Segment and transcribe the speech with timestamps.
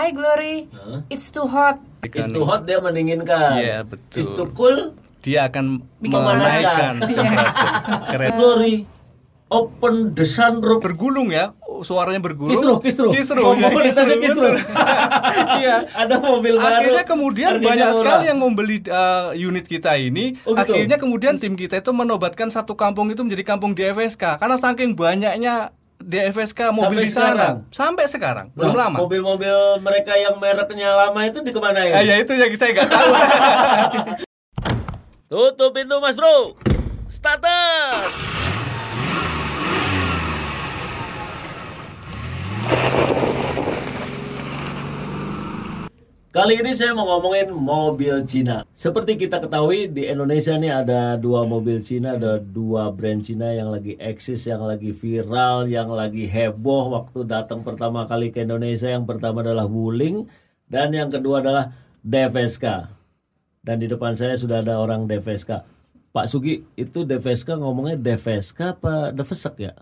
[0.00, 1.04] Hi Glory, Hah?
[1.12, 1.76] it's too hot.
[2.00, 3.52] Is too hot dia mendinginkan.
[3.52, 4.16] Iya, betul.
[4.16, 4.96] Is too cool.
[5.20, 7.04] Dia akan Memanaskan.
[7.04, 7.04] menaikkan
[8.08, 8.32] temperatur.
[8.32, 8.76] Glory.
[9.50, 10.80] Open the sunroof.
[10.80, 12.54] Bergulung ya, oh, suaranya bergulung.
[12.54, 13.10] Kisruh, kisruh.
[13.12, 14.56] Kisruh, Oh, ya, komunitasnya kisruh.
[15.60, 15.76] Iya.
[15.90, 16.70] Ada mobil baru.
[16.80, 17.98] Akhirnya kemudian harganya banyak murah.
[18.00, 20.38] sekali yang membeli uh, unit kita ini.
[20.46, 20.70] Oh, gitu?
[20.80, 25.74] Akhirnya kemudian tim kita itu menobatkan satu kampung itu menjadi kampung DFSK karena saking banyaknya
[26.00, 27.56] DFSK mobil Sampai di sana sekarang?
[27.70, 28.96] sampai sekarang belum lama.
[28.98, 32.00] Mobil-mobil mereka yang mereknya lama itu di ke mana ya?
[32.00, 33.10] Ah, ya itu yang saya nggak tahu.
[35.30, 36.56] Tutup pintu mas bro.
[37.06, 38.10] Starter.
[46.30, 48.62] Kali ini saya mau ngomongin mobil Cina.
[48.70, 53.66] Seperti kita ketahui di Indonesia nih ada dua mobil Cina, ada dua brand Cina yang
[53.66, 58.86] lagi eksis, yang lagi viral, yang lagi heboh waktu datang pertama kali ke Indonesia.
[58.86, 60.30] Yang pertama adalah Wuling
[60.70, 61.74] dan yang kedua adalah
[62.06, 62.86] DFSK.
[63.66, 65.66] Dan di depan saya sudah ada orang DFSK.
[66.14, 69.74] Pak Sugi, itu DFSK ngomongnya DFSK apa DFSK ya?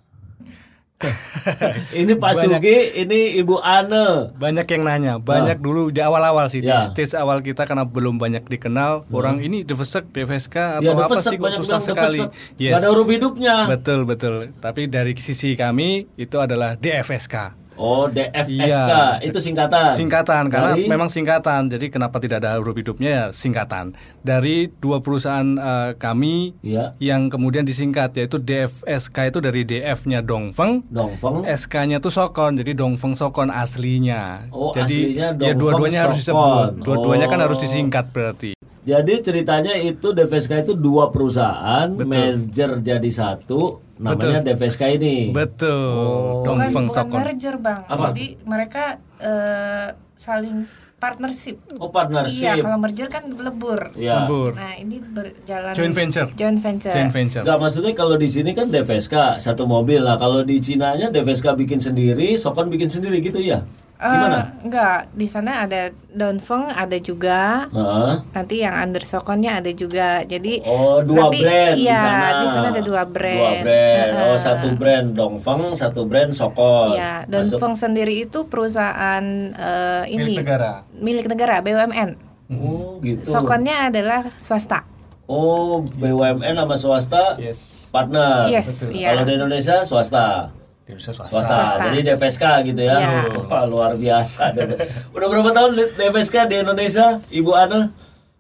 [1.95, 4.35] Ini Pak Sugi, ini Ibu Ane.
[4.35, 6.83] banyak yang nanya, banyak dulu di awal-awal sih Ya.
[6.83, 11.15] di stage awal kita karena belum banyak dikenal orang ini DFSK, DFSK atau Ya, apa
[11.17, 12.21] sih kok banyak susah sekali.
[12.21, 12.61] DFSK.
[12.61, 13.57] Nggak ada huruf hidupnya.
[13.69, 14.35] Betul betul.
[14.55, 17.58] Tapi dari sisi kami itu adalah DFSK.
[17.79, 19.23] Oh, DFSK Iya.
[19.23, 19.95] itu singkatan.
[19.95, 21.71] Singkatan karena Dari- memang singkatan.
[21.71, 23.95] Jadi kenapa tidak ada huruf hidupnya ya singkatan.
[24.20, 26.98] Dari dua perusahaan eh, kami Iya.
[26.98, 31.47] yang kemudian disingkat yaitu DFSK itu dari DF-nya Dongfeng, Dongfeng.
[31.47, 32.59] SK-nya tuh Sokon.
[32.59, 34.51] Jadi Dongfeng Sokon aslinya.
[34.51, 36.83] Oh, Jadi aslinya ya dua-duanya harus disebut.
[36.83, 37.47] Dua-duanya kan Oh.
[37.47, 38.58] harus disingkat berarti.
[38.89, 45.28] Jadi ceritanya itu DFSK itu dua perusahaan merger jadi satu, namanya DFSK ini.
[45.28, 45.69] Betul.
[45.69, 46.41] Oh.
[46.41, 47.20] Bukan, Dongfeng bukan Sokon.
[47.20, 47.80] merger bang.
[47.84, 48.17] Apa?
[48.17, 48.84] Jadi mereka
[49.20, 50.64] eh, saling
[50.97, 51.61] partnership.
[51.77, 52.48] Oh, partnership.
[52.48, 53.92] Iya, kalau merger kan lebur.
[53.92, 54.25] Ya.
[54.25, 54.56] Lembur.
[54.56, 56.28] Nah ini berjalan Joint venture.
[56.33, 56.95] Joint venture.
[56.97, 57.45] Joint venture.
[57.45, 60.17] Enggak maksudnya kalau di sini kan DFSK satu mobil lah.
[60.17, 63.63] Kalau di Cinanya DFSK bikin sendiri, Sokon bikin sendiri gitu ya.
[63.98, 64.55] Eh, Gimana?
[64.63, 67.67] enggak, di sana ada Dongfeng ada juga.
[67.67, 68.13] Heeh.
[68.31, 70.23] Nanti yang under Sokonnya ada juga.
[70.23, 72.29] Jadi Oh, dua tapi- brand di iya, sana.
[72.39, 73.58] di sana ada dua brand.
[73.58, 74.08] Dua brand.
[74.14, 74.23] Heeh.
[74.25, 76.95] Oh, satu brand Dongfeng, satu brand Sokon.
[76.95, 80.73] Iya, Masuk- Dongfeng sendiri itu perusahaan eh, ini Milik negara.
[80.95, 82.11] milik negara BUMN.
[82.48, 83.27] Oh, gitu.
[83.27, 84.87] Sokonnya adalah swasta.
[85.27, 87.91] Oh, BUMN sama swasta Yes.
[87.91, 88.47] partner.
[88.48, 88.95] Yes, Betul.
[88.95, 89.11] iya.
[89.11, 90.55] Kalau di Indonesia swasta.
[90.89, 91.33] Indonesia swasta.
[91.37, 91.55] Swasta.
[91.55, 91.85] Swasta.
[91.93, 92.97] Jadi DFSK gitu ya.
[92.97, 93.21] Iya.
[93.45, 94.57] Wah, luar biasa.
[95.15, 97.93] Udah berapa tahun DFSK di Indonesia, Ibu Ana?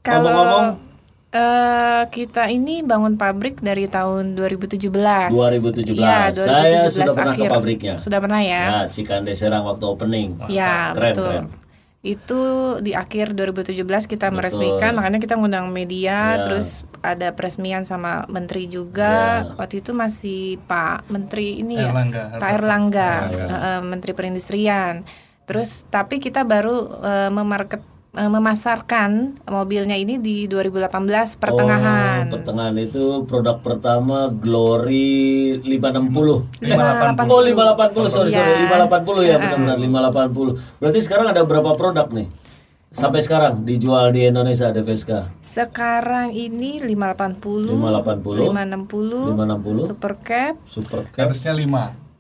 [0.08, 0.66] Ngomong-ngomong,
[1.36, 5.28] eh, kita ini bangun pabrik dari tahun 2017.
[5.28, 6.00] 2017.
[6.00, 7.94] Iya, Saya 2017 sudah pernah ke pabriknya.
[8.00, 8.64] Sudah pernah ya?
[8.64, 10.40] ya, Cikande Serang waktu opening.
[10.48, 11.28] Ya, keren, betul.
[11.28, 11.67] keren.
[12.08, 12.40] Itu
[12.80, 14.36] di akhir 2017 kita Betul.
[14.40, 16.48] meresmikan, makanya kita ngundang media, Ya.
[16.48, 19.44] terus ada peresmian sama menteri juga.
[19.44, 19.54] Ya.
[19.60, 22.22] Waktu itu masih Pak Menteri ini ya, Erlangga.
[22.40, 25.04] Pak Erlangga, Ya, eh, eh, Menteri Perindustrian.
[25.44, 27.84] Terus tapi kita baru eh, memarket
[28.16, 32.26] memasarkan mobilnya ini di 2018 pertengahan.
[32.26, 36.64] Oh, pertengahan itu produk pertama Glory 560.
[36.64, 37.28] 580.
[37.28, 38.88] Oh 580 sorry sorry Iya.
[38.88, 40.80] 580 ya benar-benar 580.
[40.80, 42.28] Berarti sekarang ada berapa produk nih?
[42.88, 45.44] Sampai sekarang dijual di Indonesia DFSK.
[45.44, 51.52] Sekarang ini 580, 580, 560, 560, Super Cap Super Cap, Harusnya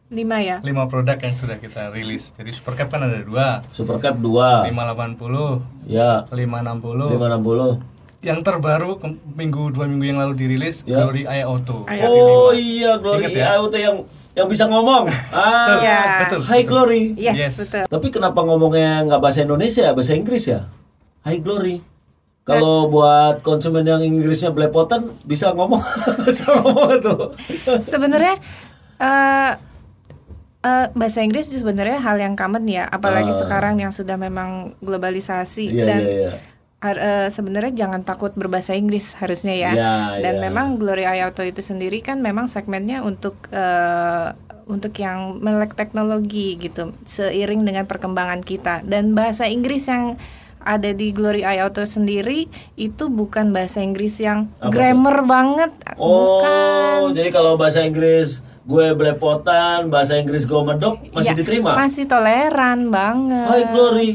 [0.08, 0.36] lima.
[0.36, 0.56] 5 ya.
[0.60, 2.32] Lima produk yang sudah kita rilis.
[2.32, 3.60] Jadi Supercap kan ada dua.
[3.68, 4.66] Super Cap 2.
[4.66, 7.12] 580, Ya, 560.
[7.12, 7.80] 560.
[8.18, 11.00] Yang terbaru ke- minggu dua minggu yang lalu dirilis Ya.
[11.00, 11.86] Glory i Auto.
[11.86, 13.44] Oh iya Glory Ingat ya?
[13.54, 13.96] IAU tuh yang
[14.34, 15.06] yang bisa ngomong.
[15.30, 16.00] Ah, Iya.
[16.24, 16.40] betul.
[16.42, 17.02] High Glory.
[17.14, 17.52] Yes, Yes.
[17.56, 17.84] betul.
[17.86, 20.66] Tapi kenapa ngomongnya nggak bahasa Indonesia, bahasa Inggris ya?
[21.22, 21.78] High Glory.
[22.42, 25.78] Kalau buat konsumen yang Inggrisnya belepotan bisa ngomong,
[26.26, 27.28] bisa ngomong tuh.
[27.78, 28.34] Sebenarnya
[28.98, 29.52] eh
[30.60, 33.38] eh, bahasa Inggris itu sebenarnya hal yang common ya, apalagi Ah.
[33.38, 36.14] sekarang yang sudah memang globalisasi Iya dan iya
[36.80, 36.92] iya.
[36.94, 39.70] eh, sebenarnya jangan takut berbahasa Inggris harusnya ya.
[39.72, 40.42] Iya, dan iya.
[40.42, 44.34] memang Glory Auto itu sendiri kan memang segmennya untuk eh,
[44.68, 50.20] untuk yang melek teknologi gitu, seiring dengan perkembangan kita dan bahasa Inggris yang
[50.60, 52.44] ada di Glory Auto sendiri
[52.74, 57.16] itu bukan bahasa Inggris yang Apa grammar banget, Oh, bukan.
[57.16, 61.72] jadi kalau bahasa Inggris gue belepotan, bahasa Inggris gue medok masih Ya, diterima.
[61.74, 63.48] Masih toleran banget.
[63.48, 64.10] High Glory.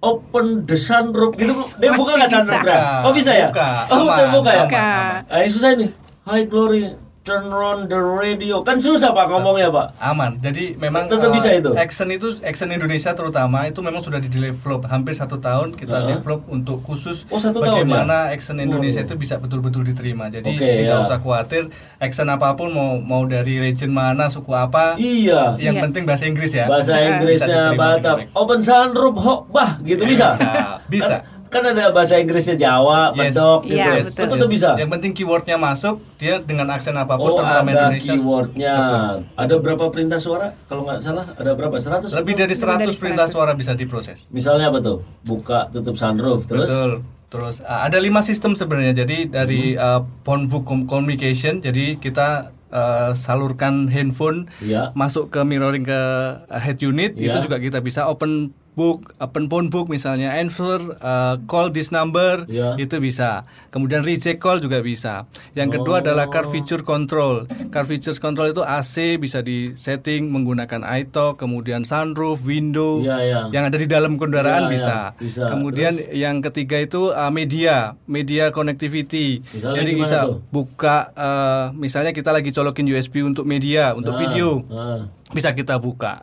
[0.00, 2.60] Open the sunroof gitu dia buka nggak sunroof
[3.04, 3.88] oh bisa ya Buka.
[3.88, 4.88] oh buka ya Buka.
[5.24, 5.88] ah, yang susah ini
[6.24, 6.92] High Glory
[7.24, 8.60] turn on the radio.
[8.60, 9.96] Kan susah Pak ngomongnya Pak.
[9.98, 10.36] aman.
[10.38, 11.72] Jadi memang Tetap eh, bisa itu?
[11.74, 16.08] Action itu Action Indonesia terutama itu memang sudah di develop hampir satu tahun kita Heeh.
[16.14, 18.36] develop untuk khusus Oh, satu tahun bagaimana ya?
[18.36, 19.08] Action Indonesia Waduh.
[19.08, 20.28] itu bisa betul-betul diterima.
[20.28, 21.02] Jadi Oke, tidak ya.
[21.02, 21.62] usah khawatir
[21.96, 25.56] action apa pun mau mau dari region mana suku apa Iya.
[25.56, 25.82] yang Iya.
[25.82, 26.68] penting bahasa Inggris ya.
[26.68, 28.36] Bahasa Inggrisnya Batak.
[28.36, 30.36] Open sunroof hokbah gitu bisa.
[30.36, 31.16] Bisa, bisa.
[31.54, 33.30] Kan, ada bahasa Inggrisnya Jawa, Yes.
[33.30, 33.78] Bedok gitu.
[33.78, 34.24] Yes, betul.
[34.26, 34.68] Itu tuh bisa.
[34.74, 38.10] Yang penting keywordnya masuk, dia dengan aksen apa pun Oh terutama ada Indonesia.
[38.12, 38.74] keywordnya.
[38.74, 39.16] Betul.
[39.36, 40.50] Ada berapa perintah suara?
[40.64, 41.76] Kalau nggak salah ada berapa?
[41.76, 42.10] 100?
[42.12, 43.32] Lebih dari 100 dari perintah 100.
[43.32, 44.28] suara bisa diproses.
[44.28, 45.06] Misalnya apa tuh?
[45.22, 46.66] Buka, tutup sunroof, terus?
[46.66, 46.92] Betul.
[47.26, 48.94] Terus uh, ada lima sistem sebenarnya.
[48.96, 54.90] Jadi dari uh, phone book com- communication, jadi kita uh, salurkan handphone Iya.
[54.92, 56.00] masuk ke mirroring ke
[56.40, 57.34] uh, head unit, Iya.
[57.34, 62.42] itu juga kita bisa open book, open phone book misalnya answer uh, call this number
[62.46, 62.74] Iya.
[62.76, 63.42] itu bisa.
[63.70, 65.26] Kemudian reject call juga bisa.
[65.52, 67.46] Yang kedua adalah car feature control.
[67.70, 73.40] Car features control itu AC bisa di setting menggunakan iTalk, kemudian sunroof, window Iya, iya.
[73.50, 74.96] yang ada di dalam kendaraan Iya, bisa.
[75.08, 75.42] iya, bisa.
[75.46, 76.10] Kemudian Terus?
[76.12, 79.38] yang ketiga itu uh, media, media connectivity.
[79.46, 80.42] Misalnya Jadi bisa tuh?
[80.48, 84.66] buka uh, misalnya kita lagi colokin USB untuk media, untuk Ah, video.
[84.68, 85.06] ah.
[85.30, 86.22] Bisa kita buka.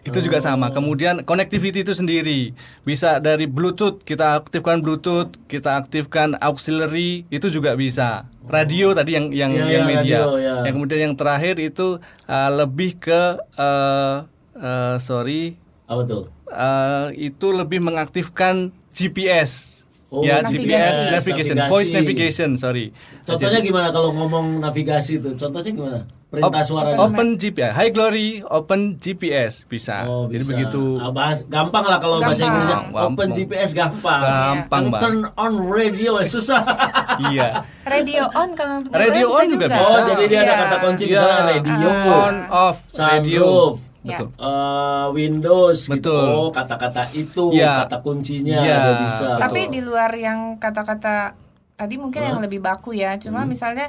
[0.00, 0.24] Itu Oh.
[0.24, 0.68] juga sama.
[0.68, 7.74] Kemudian connectivity itu sendiri bisa dari Bluetooth kita aktifkan Bluetooth, kita aktifkan auxiliary itu juga
[7.74, 8.24] bisa.
[8.42, 10.18] Radio tadi yang yang Iya, yang iya, media.
[10.24, 10.54] radio, iya.
[10.64, 13.20] Yang kemudian yang terakhir itu uh, lebih ke
[13.54, 14.24] uh,
[14.56, 16.32] uh, sorry Apa tuh?
[16.46, 19.79] uh, itu lebih mengaktifkan GPS.
[20.10, 20.66] Oh, ya, navigasi.
[20.66, 21.70] GPS navigation, Navigasi.
[21.70, 22.90] voice navigation, sorry.
[23.22, 25.30] Contohnya Jadi, gimana kalau ngomong navigasi itu?
[25.34, 25.98] Contohnya gimana?
[26.26, 26.90] Perintah op- suara.
[26.96, 30.06] Open GPS, High Glory, Open GPS bisa.
[30.06, 30.50] Oh, Jadi bisa.
[30.52, 32.42] begitu Ah, bahas- gampang lah kalau bahasa.
[32.44, 32.78] Inggrisnya.
[32.84, 33.06] Gampang.
[33.08, 34.20] Open GPS gampang.
[34.20, 35.00] Gampang, Yang Bang.
[35.00, 36.62] Turn on radio eh, susah.
[37.30, 37.62] iya.
[37.84, 39.82] Radio on kalau Radio on juga bisa.
[39.84, 40.58] Oh, jadi dia ada Iya.
[40.60, 41.12] kata kunci Iya.
[41.12, 43.42] misalnya radio, on off radio.
[43.42, 43.89] sunroof.
[44.02, 44.28] Betul.
[44.32, 46.10] eh, Windows gitu.
[46.10, 46.24] Betul.
[46.26, 47.84] Oh, kata-kata itu, Iya.
[47.84, 49.26] kata kuncinya ada bisa.
[49.36, 49.72] Tapi Betul.
[49.72, 51.36] di luar yang kata-kata
[51.74, 53.16] tadi mungkin yang lebih baku ya.
[53.16, 53.48] Cuma Hmm.
[53.48, 53.88] misalnya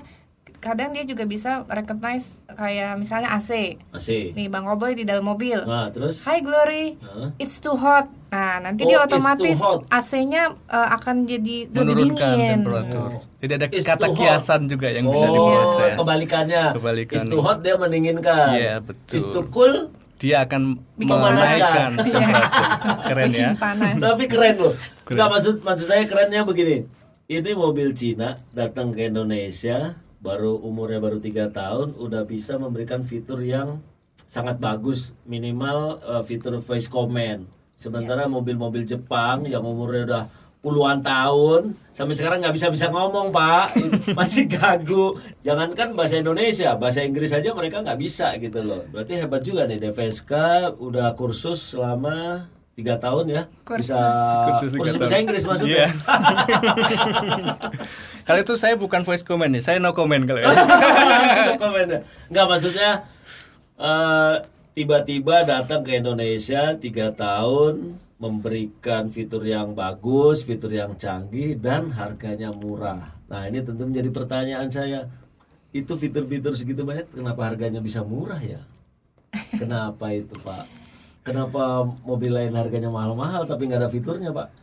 [0.58, 3.81] kadang dia juga bisa recognize kayak misalnya AC.
[3.90, 4.31] Asik.
[4.31, 5.58] Nih Bang Oboy di dalam mobil.
[5.58, 7.34] Nah, terus Hi Glory, Hah?
[7.36, 8.06] it's too hot.
[8.30, 9.58] Nah, nanti Oh, dia it's otomatis.
[9.90, 12.58] AC-nya eh, akan jadi lebih Menurunkan dingin.
[12.62, 13.10] temperatur.
[13.42, 15.98] Jadi ada It's kata kiasan juga yang bisa oh, diproses.
[15.98, 16.63] kebalikannya.
[16.78, 17.16] Kebalikan.
[17.18, 18.48] Is too hot dia mendinginkan.
[18.54, 19.16] Iya, betul.
[19.18, 19.90] Is too cool
[20.21, 21.33] Dia akan Memanaskan.
[21.33, 22.65] menaikkan temperatur.
[23.09, 23.50] Keren ya.
[23.57, 23.94] Panas.
[23.97, 24.73] Tapi keren loh.
[25.01, 25.18] Keren.
[25.18, 26.85] Nggak, maksud maksud saya kerennya begini.
[27.25, 33.41] Ini mobil Cina datang ke Indonesia baru umurnya baru tiga tahun udah bisa memberikan fitur
[33.41, 33.81] yang
[34.29, 37.50] sangat bagus minimal eh, fitur voice command.
[37.74, 40.24] Sementara mobil-mobil Jepang yang umurnya udah
[40.62, 43.74] puluhan tahun sampai sekarang nggak bisa bisa ngomong pak
[44.18, 49.42] masih gagu jangankan bahasa Indonesia bahasa Inggris aja mereka nggak bisa gitu loh berarti hebat
[49.42, 50.31] juga nih DVSK
[50.78, 53.90] udah kursus selama tiga tahun ya Kursus.
[53.90, 54.00] bisa
[54.54, 55.24] Kursus kursus, bahasa tahun.
[55.25, 55.90] Inggris maksudnya Iya.
[58.22, 60.54] Kalau itu saya bukan voice comment nih, saya no comment kalau itu.
[61.58, 62.00] komennya
[62.30, 62.90] nggak maksudnya
[63.75, 64.36] eh,
[64.72, 72.53] tiba-tiba datang ke Indonesia tiga tahun memberikan fitur yang bagus fitur yang canggih dan harganya
[72.53, 73.18] murah.
[73.25, 75.09] Nah ini tentu menjadi pertanyaan saya.
[75.73, 78.62] Itu fitur-fitur segitu banyak kenapa harganya bisa murah ya?
[79.57, 80.69] Kenapa itu pak?
[81.25, 84.61] Kenapa mobil lain harganya mahal-mahal tapi nggak ada fiturnya pak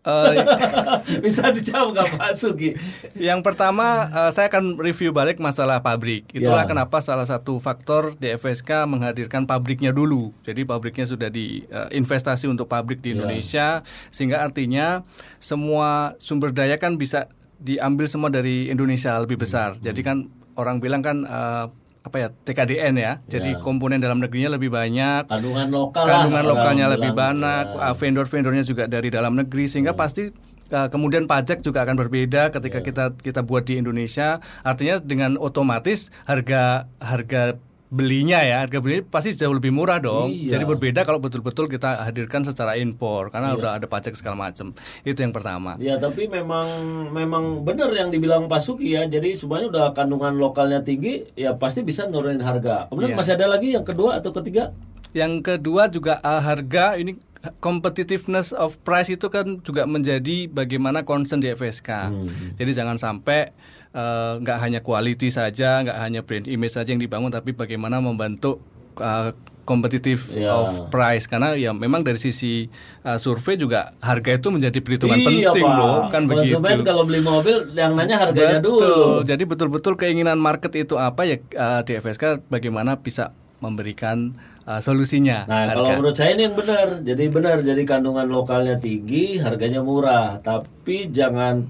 [0.00, 0.32] Eh,
[1.24, 2.72] bisa dijawab nggak Pak Sugi
[3.20, 6.24] yang pertama eh, saya akan review balik masalah pabrik.
[6.32, 6.68] Itulah Ya.
[6.68, 10.32] kenapa salah satu faktor DFSK menghadirkan pabriknya dulu.
[10.40, 13.20] Jadi pabriknya sudah diinvestasi untuk pabrik di Ya.
[13.20, 13.66] Indonesia
[14.08, 15.04] sehingga artinya
[15.36, 17.28] semua sumber daya kan bisa
[17.60, 19.76] diambil semua dari Indonesia lebih besar.
[19.76, 19.84] Hmm.
[19.84, 20.16] Jadi kan
[20.56, 21.66] orang bilang kan eh,
[22.00, 23.12] apa ya TKDN ya.
[23.28, 23.60] Jadi Ya.
[23.60, 25.28] komponen dalam negerinya lebih banyak.
[25.28, 27.92] kandungan lokal kandungan lokalnya lebih banyak, Ya.
[27.92, 30.32] uh, vendor-vendornya juga dari dalam negeri sehingga pasti
[30.72, 34.40] uh, kemudian pajak juga akan berbeda ketika kita kita buat di Indonesia.
[34.64, 37.60] Artinya dengan otomatis harga harga
[37.90, 40.30] belinya ya, harga beli pasti jauh lebih murah dong.
[40.30, 40.56] Iya.
[40.56, 44.70] Jadi berbeda kalau betul-betul kita hadirkan secara impor karena udah ada pajak segala macam.
[45.02, 45.74] Itu yang pertama.
[45.82, 46.66] Ya tapi memang
[47.10, 49.10] memang benar yang dibilang Pak Suki ya.
[49.10, 52.86] Jadi semuanya udah kandungan lokalnya tinggi, ya pasti bisa nurunin harga.
[52.88, 53.18] Kemudian Iya.
[53.18, 54.70] masih ada lagi yang kedua atau ketiga?
[55.10, 57.18] Yang kedua juga uh, harga ini
[57.58, 62.12] competitiveness of price itu kan juga menjadi bagaimana concern di FSK.
[62.54, 63.50] Jadi jangan sampai
[63.92, 68.60] uh, nggak hanya quality saja, nggak hanya brand image saja yang dibangun, tapi bagaimana membantu
[68.98, 69.32] uh,
[69.62, 70.50] competitive Ya.
[70.50, 72.66] of price karena ya memang dari sisi
[73.06, 75.78] uh, survei juga harga itu menjadi perhitungan iya, penting Pak.
[75.78, 76.82] loh kan Konsumen begitu.
[76.82, 78.82] kalau beli mobil yang nanya harganya Betul.
[78.82, 79.06] dulu.
[79.22, 83.30] Jadi betul-betul keinginan market itu apa ya uh, di FSK bagaimana bisa
[83.62, 84.34] memberikan
[84.66, 85.44] uh, solusinya.
[85.46, 85.76] Nah, harga.
[85.76, 86.86] kalau menurut saya ini yang benar.
[87.04, 90.40] Jadi benar, jadi kandungan lokalnya tinggi, harganya murah.
[90.40, 91.68] Tapi jangan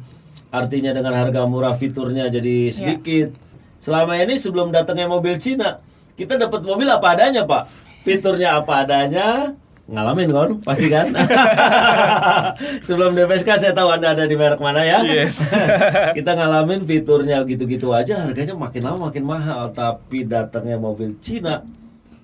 [0.51, 3.35] artinya dengan harga murah fiturnya jadi sedikit.
[3.81, 5.81] Selama ini sebelum datangnya mobil Cina,
[6.19, 7.65] kita dapat mobil apa adanya, Pak.
[8.05, 9.57] Fiturnya apa adanya.
[9.91, 10.51] Ngalamin kan?
[10.63, 11.11] Pasti kan?
[12.87, 15.03] sebelum DPSK saya tahu Anda ada di merek mana ya.
[15.03, 15.43] Yes.
[16.17, 21.67] kita ngalamin fiturnya gitu-gitu aja harganya makin lama makin mahal tapi datangnya mobil Cina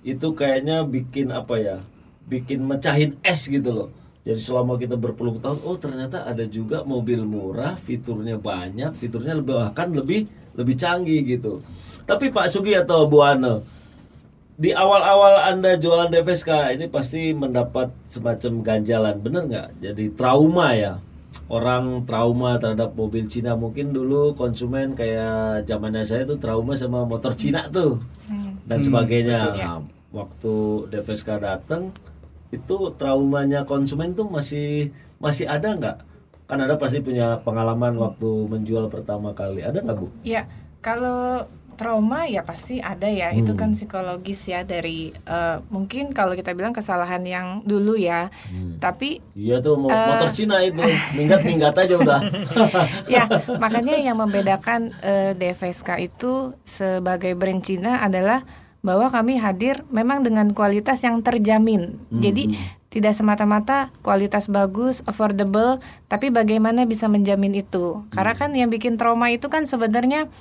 [0.07, 1.75] itu kayaknya bikin apa ya
[2.23, 3.89] bikin mecahin es gitu loh
[4.27, 9.55] jadi selama kita berpuluh tahun oh ternyata ada juga mobil murah fiturnya banyak fiturnya lebih
[9.55, 10.27] bahkan lebih
[10.59, 11.63] lebih canggih gitu
[12.03, 13.63] tapi Pak Sugi atau Bu Ano
[14.57, 19.69] di awal-awal Anda jualan DVSK ini pasti mendapat semacam ganjalan, bener nggak?
[19.85, 20.97] Jadi trauma ya.
[21.45, 27.37] Orang trauma terhadap mobil Cina mungkin dulu konsumen kayak zamannya saya tuh trauma sama motor
[27.37, 28.01] Cina tuh
[28.65, 29.39] dan sebagainya.
[29.55, 29.79] Nah,
[30.11, 30.55] waktu
[30.89, 31.93] DVSK datang
[32.49, 35.97] itu traumanya konsumen tuh masih masih ada nggak?
[36.45, 39.59] Kan ada pasti punya pengalaman waktu menjual pertama kali.
[39.59, 40.07] Ada nggak bu?
[40.21, 40.47] Ya,
[40.79, 41.43] kalau
[41.75, 43.29] trauma ya pasti ada ya.
[43.29, 43.59] Itu Hmm.
[43.59, 48.33] kan psikologis ya dari eh, mungkin kalau kita bilang kesalahan yang dulu ya.
[48.47, 48.79] Hmm.
[48.79, 49.85] Tapi Iya tuh Eh.
[49.85, 50.81] motor Cina itu
[51.19, 52.21] minggat-minggat aja udah.
[53.13, 58.41] ya makanya yang membedakan eh, DFSK itu sebagai brand Cina adalah
[58.87, 61.99] bahwa kami hadir memang dengan kualitas yang terjamin.
[62.07, 62.55] Jadi
[62.87, 68.07] tidak semata-mata kualitas bagus, affordable, tapi bagaimana bisa menjamin itu?
[68.15, 70.31] Karena kan yang bikin trauma itu kan sebenarnya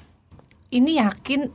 [0.67, 1.55] ini yakin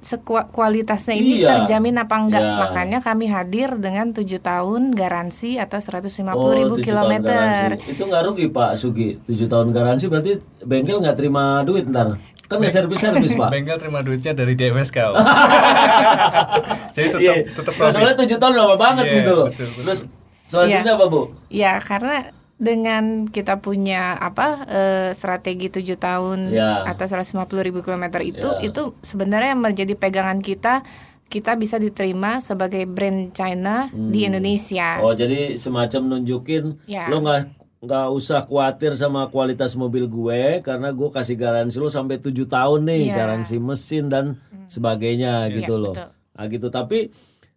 [0.51, 1.63] kualitasnya ini Iya.
[1.63, 2.43] terjamin apa enggak?
[2.43, 2.55] Iya.
[2.63, 7.75] Makanya kami hadir dengan tujuh tahun garansi atau 150 Oh, ribu tujuh kilometer.
[7.75, 9.19] Itu nggak rugi Pak Sugi.
[9.27, 12.19] 7 tahun garansi berarti bengkel nggak terima duit ntar.
[12.51, 13.47] Kan nggak servis-servis Pak.
[13.49, 14.97] Bengkel terima duitnya dari DFSK.
[15.07, 15.15] Om.
[16.95, 17.33] Jadi tetap Iya.
[17.47, 17.93] tetap profit.
[17.95, 19.47] soalnya 7 tahun lama banget Iya, gitu loh.
[19.47, 19.83] betul, betul.
[19.83, 19.99] Terus
[20.43, 20.99] selanjutnya Iya.
[20.99, 21.21] apa Bu?
[21.47, 22.15] Ya karena
[22.57, 26.85] dengan kita punya apa eh, strategi tujuh tahun Ya.
[26.85, 28.61] atau 150 ribu kilometer itu Ya.
[28.61, 30.83] itu sebenarnya yang menjadi pegangan kita
[31.25, 34.99] kita bisa diterima sebagai brand China di Indonesia.
[34.99, 37.07] Oh, jadi semacam nunjukin Ya.
[37.07, 42.21] lo nggak nggak usah khawatir sama kualitas mobil gue karena gue kasih garansi lo sampai
[42.21, 43.15] 7 tahun nih, Iya.
[43.17, 44.37] garansi mesin dan
[44.69, 45.93] sebagainya gitu Iya, loh.
[45.97, 46.09] betul.
[46.37, 46.67] Nah, gitu.
[46.69, 46.99] Tapi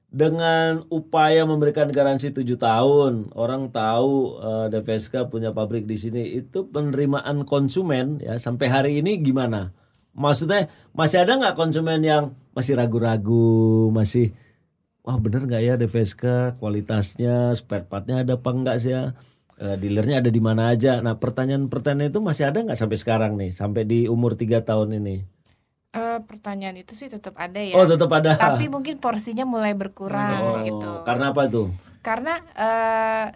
[0.08, 6.66] dengan upaya memberikan garansi 7 tahun, orang tahu eh, DVSK punya pabrik di sini, itu
[6.66, 9.76] penerimaan konsumen ya sampai hari ini gimana?
[10.14, 14.32] Maksudnya masih ada nggak konsumen yang masih ragu-ragu, masih
[15.02, 19.12] wah bener nggak ya DVSK kualitasnya, spare partnya ada apa enggak sih ya?
[19.54, 20.98] Eh, dealernya ada di mana aja.
[20.98, 25.16] Nah pertanyaan-pertanyaan itu masih ada nggak sampai sekarang nih, sampai di umur tiga tahun ini?
[25.94, 27.78] Eh, pertanyaan itu sih tetap ada ya.
[27.78, 28.34] Oh tetap ada.
[28.34, 30.90] Tapi mungkin porsinya mulai berkurang Oh, gitu.
[31.06, 31.70] Karena apa tuh?
[32.02, 33.26] Karena eh,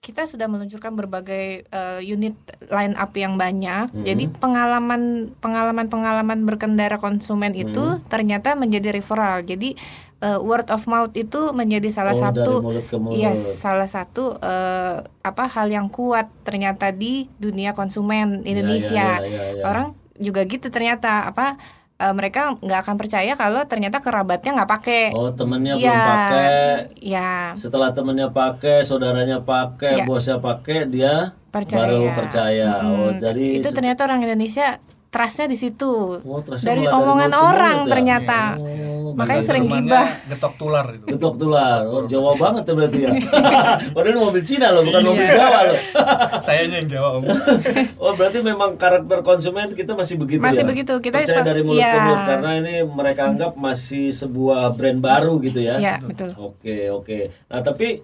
[0.00, 2.34] kita sudah meluncurkan berbagai eh, unit
[2.66, 3.94] line up yang banyak.
[3.94, 4.02] Hmm.
[4.02, 8.02] Jadi pengalaman pengalaman pengalaman berkendara konsumen itu Hmm.
[8.10, 9.46] ternyata menjadi referral.
[9.46, 9.78] Jadi
[10.20, 12.84] eh, word of mouth itu menjadi salah Oh, dari satu mulut.
[13.12, 19.20] Iya, salah satu eh, apa hal yang kuat ternyata di dunia konsumen Indonesia.
[19.20, 19.64] iya, iya, iya.
[19.64, 21.56] Orang juga gitu ternyata apa
[21.96, 25.02] eh, mereka nggak akan percaya kalau ternyata kerabatnya nggak pakai.
[25.12, 26.48] Oh temennya Iya, belum pakai.
[26.96, 30.04] Ya, Setelah temennya pakai, saudaranya pakai, Iya.
[30.04, 31.80] bosnya pakai, dia percaya.
[31.82, 32.68] baru percaya.
[32.82, 33.18] Oh Mm-mm.
[33.18, 34.76] jadi itu ternyata orang Indonesia
[35.10, 36.22] trustnya di situ.
[36.22, 37.90] Oh, dari dari omongan ke orang ya?
[37.90, 38.40] ternyata.
[38.54, 40.08] Oh, Makanya sering gibah.
[40.28, 41.04] Getok tular itu.
[41.10, 41.80] Getok tular.
[41.86, 43.10] Oh, Jawa banget ya berarti ya.
[43.94, 45.34] Padahal ini mobil Cina loh, bukan mobil Iya.
[45.36, 45.80] Jawa loh.
[46.46, 47.12] Sayanya yang jawab.
[47.20, 47.24] Om.
[48.04, 50.68] oh, berarti memang karakter konsumen kita masih begitu Masih ya.
[50.68, 50.92] begitu.
[50.98, 52.04] Kita percaya so- dari mulut ke iya.
[52.04, 55.76] mulut karena ini mereka anggap masih sebuah brand baru gitu ya.
[55.80, 56.30] Iya, betul.
[56.38, 57.18] Oke, oke.
[57.50, 58.02] Nah, tapi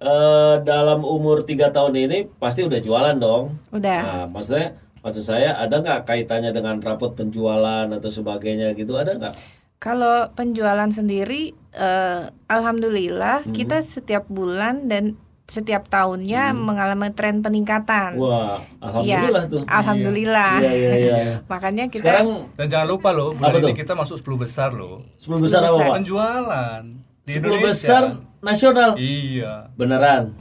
[0.00, 3.60] eh, dalam umur tiga tahun ini pasti udah jualan dong.
[3.70, 4.00] Udah.
[4.00, 9.34] Nah, maksudnya maksud saya ada nggak kaitannya dengan rapot penjualan atau sebagainya gitu ada nggak?
[9.80, 13.50] Kalau penjualan sendiri, eh, alhamdulillah Hmm.
[13.50, 15.16] kita setiap bulan dan
[15.48, 18.14] setiap tahunnya mengalami tren peningkatan.
[18.14, 18.22] Hmm.
[18.22, 19.62] Wah, alhamdulillah Iya, tuh.
[19.66, 20.52] Alhamdulillah.
[20.60, 21.16] Iya, iya, iya.
[21.52, 23.74] Makanya kita Sekarang Dan jangan lupa loh, bulan ini tuh?
[23.74, 25.00] kita masuk 10 besar loh.
[25.16, 25.96] 10 besar apa?
[25.96, 26.82] Penjualan
[27.24, 27.66] di 10 Indonesia.
[27.66, 28.02] besar
[28.38, 28.90] nasional.
[28.94, 29.72] Iya.
[29.74, 30.36] Beneran.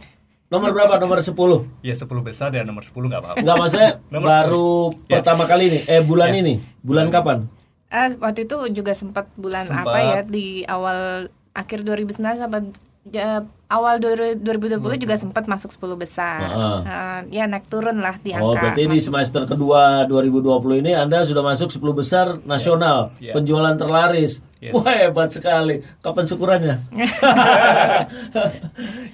[0.47, 0.99] Nomor berapa?
[0.99, 1.63] Nomor 10.
[1.79, 3.37] Ya 10 besar dan nomor 10 nggak apa-apa.
[3.39, 4.71] Enggak maksudnya Nomor baru
[5.07, 5.15] Ya.
[5.15, 5.81] pertama kali nih.
[5.87, 6.59] Eh bulan ini.
[6.83, 7.47] Bulan kapan?
[7.89, 9.85] Eh, waktu itu juga sempat bulan Sempat.
[9.85, 12.61] apa ya di awal akhir 2019 sampai
[13.09, 16.45] Ja- awal dua- 2020 juga sempat masuk 10 besar.
[16.45, 16.77] Heeh.
[16.83, 18.69] Eh, ya naik turun lah di Oh, angka.
[18.69, 23.33] berarti di semester kedua 2020 ini Anda sudah masuk 10 besar nasional, Ya.
[23.33, 24.43] penjualan terlaris.
[24.59, 24.75] Yes.
[24.75, 25.79] Wah, hebat sekali.
[26.03, 26.75] Kapan syukurannya?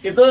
[0.03, 0.25] itu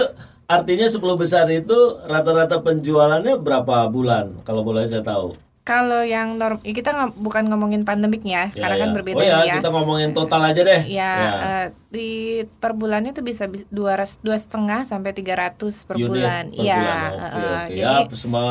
[0.44, 5.32] artinya 10 besar itu rata-rata penjualannya berapa bulan kalau boleh saya tahu?
[5.64, 8.94] Kalau yang norm kita nggak- bukan ngomongin pandemiknya Ya, karena kan ya.
[8.94, 9.54] berbeda Oh ya, ya.
[9.56, 10.82] kita ngomongin total aja deh.
[10.84, 12.08] Ya, eh, di
[12.44, 16.44] per bulannya tuh bisa bis- dua ras- dua setengah sampai 300 per Unit bulan.
[16.52, 17.10] Iya, bulan.
[17.10, 17.72] Oke, eh, oke.
[17.72, 18.44] jadi ya, semua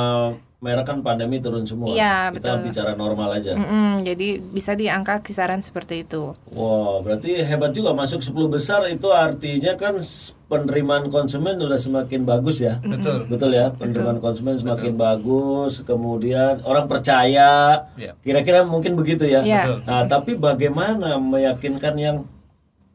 [0.64, 1.92] merek kan pandemi turun semua.
[1.92, 2.72] Iya, kita betul.
[2.72, 3.52] bicara normal aja.
[3.52, 6.32] mm-mm, jadi bisa di angka kisaran seperti itu.
[6.56, 10.00] Wow, berarti hebat juga masuk 10 besar itu artinya kan
[10.48, 12.80] penerimaan konsumen udah semakin bagus ya.
[12.80, 13.28] Betul.
[13.28, 17.84] Betul ya, penerimaan konsumen semakin bagus, kemudian orang percaya.
[18.00, 18.16] Ya.
[18.24, 19.44] Kira-kira mungkin begitu ya.
[19.44, 19.62] Iya.
[19.68, 19.78] Betul.
[19.84, 22.18] Nah, tapi bagaimana meyakinkan yang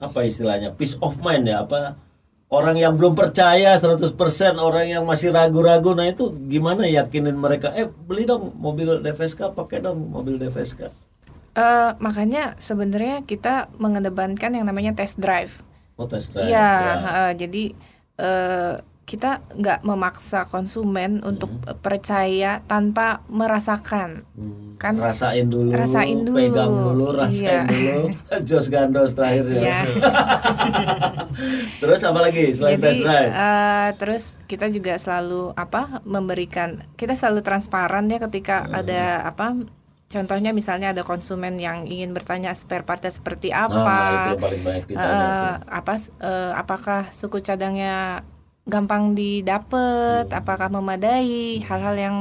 [0.00, 0.72] apa istilahnya?
[0.72, 2.00] peace of mind ya, apa
[2.48, 4.08] orang yang belum percaya 100%,
[4.56, 5.92] orang yang masih ragu-ragu.
[5.92, 7.72] Nah, itu gimana yakinin mereka?
[7.76, 10.88] Eh, beli dong mobil DVSK, pakai dong mobil DVSK.
[11.58, 15.60] Eh, makanya sebenarnya kita mengedepankan yang namanya test drive.
[15.98, 16.48] Oh, test drive.
[16.48, 16.94] Iya, ya.
[17.02, 17.64] eh, jadi
[18.16, 18.74] eh,
[19.08, 21.48] kita nggak memaksa konsumen untuk
[21.78, 24.20] percaya tanpa merasakan.
[24.30, 26.36] Hmm, Kan rasain dulu, rasain dulu.
[26.38, 27.60] pegang dulu, rasain Iya.
[27.64, 28.00] dulu.
[28.46, 29.58] Jos gandos terakhir ya.
[29.58, 29.78] Iya.
[31.80, 33.32] Terus apa lagi selain Jadi test drive?
[33.32, 38.74] eh, terus kita juga selalu apa memberikan kita selalu transparan ya ketika Hmm.
[38.76, 39.46] ada apa
[40.06, 44.62] contohnya misalnya ada konsumen yang ingin bertanya spare partnya seperti Nah, apa itu yang paling
[44.62, 45.08] banyak ditanya.
[45.08, 45.54] tuh.
[45.70, 48.24] apa eh, apakah suku cadangnya
[48.68, 50.38] gampang didapet Hmm.
[50.38, 52.16] apakah memadai hal-hal yang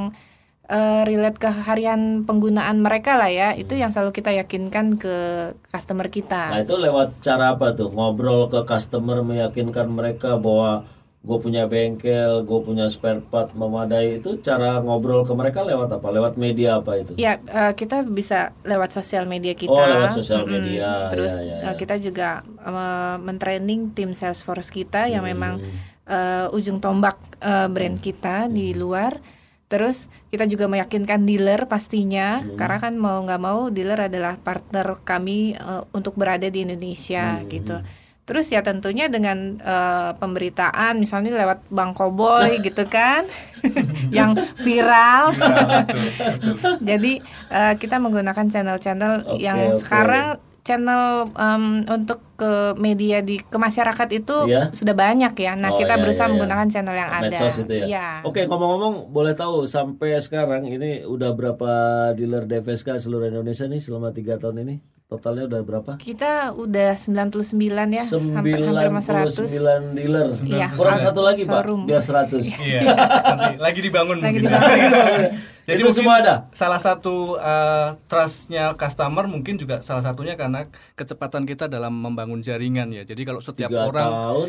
[0.67, 5.15] eh, relate ke harian penggunaan mereka lah ya itu yang selalu kita yakinkan ke
[5.65, 7.87] customer Nah kita itu lewat cara apa tuh?
[7.87, 10.83] Ngobrol ke customer meyakinkan mereka bahwa
[11.23, 16.07] gue punya bengkel, gue punya spare part memadai itu cara ngobrol ke mereka lewat apa?
[16.07, 17.15] Lewat media apa itu?
[17.15, 19.71] Ya, eh, kita bisa lewat sosial media kita.
[19.71, 20.51] Oh, lewat sosial Mm-mm.
[20.51, 21.07] media.
[21.11, 21.79] Terus Ya, ya, ya.
[21.79, 25.31] kita juga eh, mentraining tim Salesforce kita yang Hmm.
[25.31, 25.53] memang
[26.07, 28.79] eh, ujung tombak eh, brand kita di Hmm.
[28.79, 29.13] luar.
[29.67, 32.55] Terus kita juga meyakinkan dealer pastinya, Hmm.
[32.55, 37.47] karena kan mau nggak mau dealer adalah partner kami eh, untuk berada di Indonesia Hmm.
[37.47, 37.75] gitu.
[38.23, 43.23] Terus ya tentunya dengan eh, pemberitaan misalnya lewat Bang Koboy gitu kan,
[44.09, 45.31] yang viral.
[46.89, 49.79] Jadi eh, kita menggunakan channel-channel Oke, yang oke.
[49.79, 54.69] sekarang channel em, untuk ke media di ke masyarakat itu Iya.
[54.69, 55.55] sudah banyak ya.
[55.55, 56.33] Nah Oh, kita iya, berusaha iya, iya.
[56.35, 57.23] menggunakan channel yang ada.
[57.31, 57.85] Medsos itu ya.
[57.87, 58.07] Iya.
[58.27, 61.71] Oke, ngomong-ngomong, boleh tahu sampai sekarang ini udah berapa
[62.13, 64.75] dealer DVSK seluruh Indonesia nih selama tiga tahun ini?
[65.07, 65.91] Totalnya udah berapa?
[65.97, 68.03] Kita udah 99 ya,
[68.35, 69.47] hampir hampir mau 100.
[69.47, 70.27] 99 dealer.
[70.43, 70.67] Iya.
[70.75, 72.43] Kurang satu lagi, Pak, biar 100.
[72.59, 72.81] Iya,
[73.55, 74.51] lagi dibangun Lagi mungkin.
[75.67, 76.35] Jadi Itu semua ada?
[76.55, 80.63] Salah satu uh, trustnya customer mungkin juga salah satunya karena
[80.95, 83.03] kecepatan kita dalam membangun jaringan ya.
[83.03, 84.47] Jadi kalau setiap Tiga orang tahun,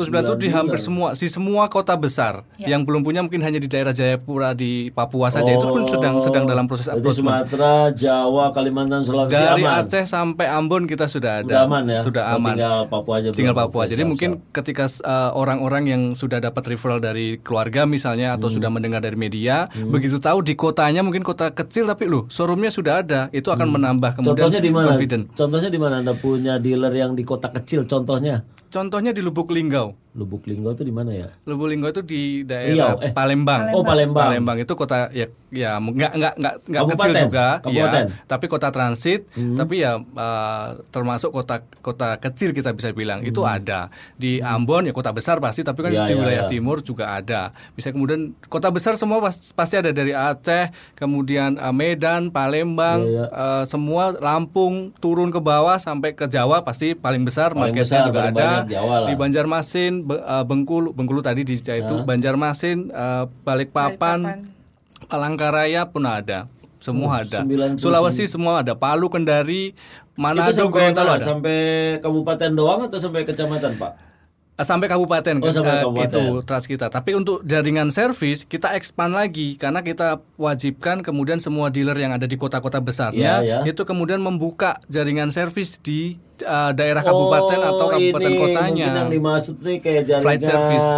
[0.00, 3.68] 99 itu di hampir semua di semua kota besar yang belum punya mungkin hanya di
[3.68, 7.44] daerah Jayapura di Papua saja itu pun sedang sedang dalam proses approachment.
[7.44, 9.84] Sumatera, Jawa, Kalimantan, Sulawesi Dari aman.
[9.84, 11.68] Aceh sampai Ambon kita sudah Udah ada.
[11.68, 12.00] aman ya?
[12.00, 12.56] Sudah Oh, aman.
[12.56, 13.52] tinggal Papua aja Tinggal.
[13.52, 13.84] Papua.
[13.84, 14.48] Jadi siap, mungkin siap.
[14.56, 19.68] ketika uh, orang-orang yang sudah dapat referral dari keluarga misalnya atau sudah mendengar dari media,
[19.68, 19.92] Hmm.
[19.92, 24.18] begitu tahu di kotanya mungkin kota kecil tapi loh showroomnya sudah ada, itu akan menambah
[24.18, 24.42] kemudian Hmm.
[24.48, 24.86] Contohnya di mana?
[24.94, 25.22] confident.
[25.32, 27.84] Contohnya di mana Anda punya dealer yang di kota kecil?
[27.84, 29.96] Contohnya Contohnya di Lubuk Linggau.
[30.12, 31.28] Lubuk Linggau itu di mana ya?
[31.44, 33.12] Lubuk Linggau itu di daerah Riau, eh.
[33.12, 33.70] Palembang.
[33.70, 34.28] Oh, Palembang.
[34.28, 38.04] Palembang itu kota ya ya nggak nggak nggak nggak kecil juga, Kabupaten?
[38.04, 38.24] ya.
[38.24, 39.20] Tapi kota transit,
[39.54, 44.92] tapi ya uh, termasuk kota kota kecil kita bisa bilang itu ada di Ambon ya
[44.92, 46.50] kota besar pasti, tapi kan Ya, di ya, wilayah ya.
[46.50, 47.50] timur juga ada.
[47.72, 53.24] Bisa kemudian kota besar semua pas- pasti ada dari Aceh, kemudian uh, Medan, Palembang, Ya,
[53.24, 53.24] ya.
[53.30, 58.06] uh, semua Lampung turun ke bawah sampai ke Jawa pasti paling besar Paling marketnya besar,
[58.06, 58.32] juga ada.
[58.32, 59.06] banyak Jawa lah.
[59.06, 64.46] Di Banjarmasin, Uh, Bengkulu, Bengkulu tadi di itu Banjarmasin, uh, Balikpapan,
[65.06, 66.46] Palangkaraya pun ada.
[66.78, 67.42] Semua ada.
[67.42, 67.82] 99.
[67.82, 68.78] Sulawesi semua ada.
[68.78, 69.74] Palu, Kendari,
[70.14, 71.18] Manado, Gorontalo mana?
[71.18, 71.26] ada.
[71.26, 71.58] Sampai
[71.98, 73.92] kabupaten doang atau sampai kecamatan, Pak?
[74.58, 76.18] Uh, Sampai kabupaten, Oh, sampai uh, kabupaten.
[76.18, 76.90] itu trust kita.
[76.90, 82.26] Tapi untuk jaringan servis kita expand lagi karena kita wajibkan kemudian semua dealer yang ada
[82.26, 83.70] di kota-kota besarnya Iya, iya.
[83.70, 88.68] itu kemudian membuka jaringan servis di uh, daerah kabupaten atau kabupaten ini kotanya.
[88.86, 90.88] Mungkin yang dimaksud nih kayak jaringan Flight service.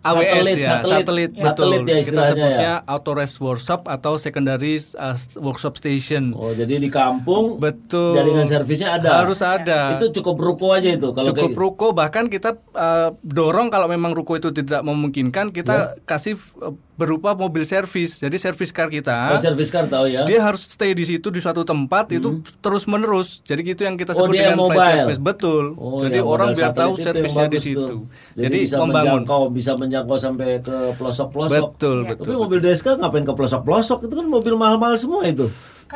[0.00, 1.90] AWS satelit, ya, satelit, satelit, satelit betul.
[1.90, 2.74] ya Kita sebutnya ya.
[2.86, 6.32] authorized workshop atau secondary uh, workshop station.
[6.32, 8.14] Oh, jadi di kampung Betul.
[8.14, 9.20] jaringan servisnya ada.
[9.20, 9.96] Harus ada.
[9.96, 14.12] Itu cukup ruko aja itu kalau cukup kayak ruko bahkan kita uh, dorong kalau memang
[14.12, 15.52] ruko itu tidak memungkinkan Ya.
[15.52, 20.22] kita kasih uh, berupa mobil servis jadi servis car kita Oh, servis car tahu ya.
[20.24, 24.14] dia harus stay di situ di suatu tempat itu terus menerus jadi gitu yang kita
[24.14, 24.98] Oh, sebut dia dengan mobile.
[25.00, 28.00] service betul Oh, jadi ya, orang biar tahu servisnya di situ tuh.
[28.34, 31.54] jadi, bisa membangun menjangkau, bisa menjangkau sampai ke pelosok-pelosok.
[31.72, 32.08] betul Ya.
[32.10, 33.98] betul Tapi mobil Deska ngapain ke pelosok-pelosok?
[34.02, 35.46] Itu kan mobil mahal-mahal semua itu.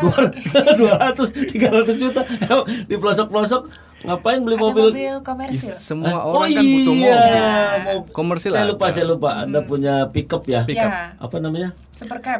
[0.78, 2.22] Dua ratus, tiga ratus juta
[2.88, 3.62] di pelosok-pelosok
[4.00, 4.84] ngapain beli Ada mobil?
[4.86, 5.74] mobil komersil.
[5.74, 6.22] semua Hah?
[6.24, 7.42] orang oh kan butuh iya, mobil
[7.82, 8.70] mau- Komersil Saya ada.
[8.70, 9.30] lupa, saya lupa.
[9.40, 10.62] Anda punya pickup ya?
[10.62, 10.86] Pickup.
[10.86, 11.74] Ya, Apa namanya?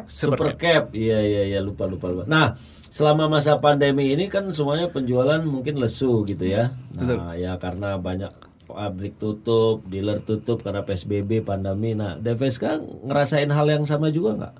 [0.07, 0.93] Super Cap.
[0.93, 2.23] Iya iya iya lupa lupa lupa.
[2.25, 2.55] Nah,
[2.89, 6.73] selama masa pandemi ini kan semuanya penjualan mungkin lesu gitu ya.
[6.91, 8.29] Nah, ya karena banyak
[8.65, 11.93] pabrik tutup, dealer tutup karena PSBB, pandemi.
[11.93, 14.55] Nah, Deveska ngerasain hal yang sama juga nggak?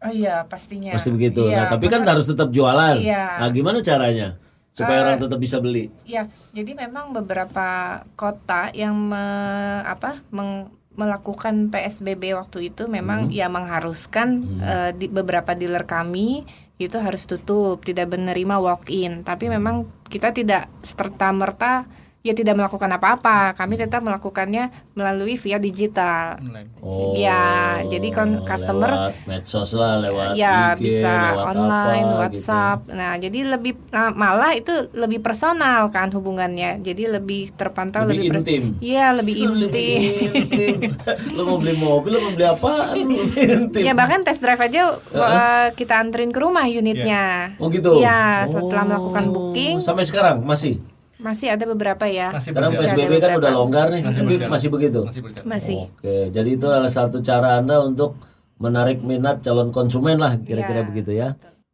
[0.00, 0.94] Oh iya, pastinya.
[0.94, 1.44] Pasti begitu.
[1.44, 2.96] Iya, nah, tapi kan harus tetap jualan.
[2.96, 3.42] Iya.
[3.42, 4.38] Nah, gimana caranya
[4.70, 5.90] supaya Eh, orang tetap bisa beli?
[6.02, 7.68] Ya, jadi memang beberapa
[8.14, 13.32] kota yang me- apa meng- melakukan PSBB waktu itu memang Hmm.
[13.32, 14.28] ya mengharuskan
[14.58, 16.44] eh, di beberapa dealer kami
[16.80, 19.20] itu harus tutup, tidak menerima walk in.
[19.20, 21.84] Tapi memang kita tidak serta merta
[22.20, 23.56] ya tidak melakukan apa-apa.
[23.56, 26.36] Kami tetap melakukannya melalui via digital.
[26.78, 32.12] Oh, Ya, jadi kon- customer lewat medsos lah, lewat ya IG, bisa lewat online, apa,
[32.12, 32.20] gitu.
[32.20, 32.78] WhatsApp.
[32.90, 36.80] Nah, jadi lebih nah, malah itu lebih personal kan hubungannya.
[36.80, 38.64] Jadi lebih terpantau Lebih lebih, intim.
[38.80, 40.00] Iya, lebih intim.
[40.36, 40.76] intim.
[41.32, 42.72] lo mau beli mobil, lo mau beli apa?
[42.94, 43.82] Intim.
[43.82, 47.56] Ya bahkan test drive aja uh, kita anterin ke rumah unitnya.
[47.56, 47.96] Oh gitu.
[47.96, 50.80] Iya, setelah Oh, melakukan booking Sampai sekarang masih.
[51.20, 52.32] Masih ada beberapa ya.
[52.32, 52.72] Masih Sekarang.
[52.74, 54.50] PSBB kan udah longgar nih, Masih berjalan.
[54.50, 55.00] masih begitu.
[55.04, 55.76] masih berjalan Masih.
[55.86, 58.16] Oke, jadi itu adalah satu cara Anda untuk
[58.56, 61.28] menarik minat calon konsumen lah, kira-kira Ya, begitu ya.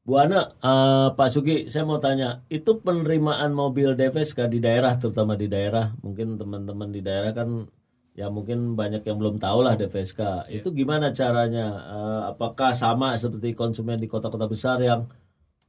[0.06, 5.34] Bu Ana, eh, Pak Sugi, saya mau tanya, itu penerimaan mobil DVSK di daerah, terutama
[5.34, 7.66] di daerah, mungkin teman-teman di daerah kan,
[8.14, 10.46] ya mungkin banyak yang belum tahu lah DVSK.
[10.46, 11.66] Itu gimana caranya?
[11.90, 15.10] Eh, apakah sama seperti konsumen di kota-kota besar yang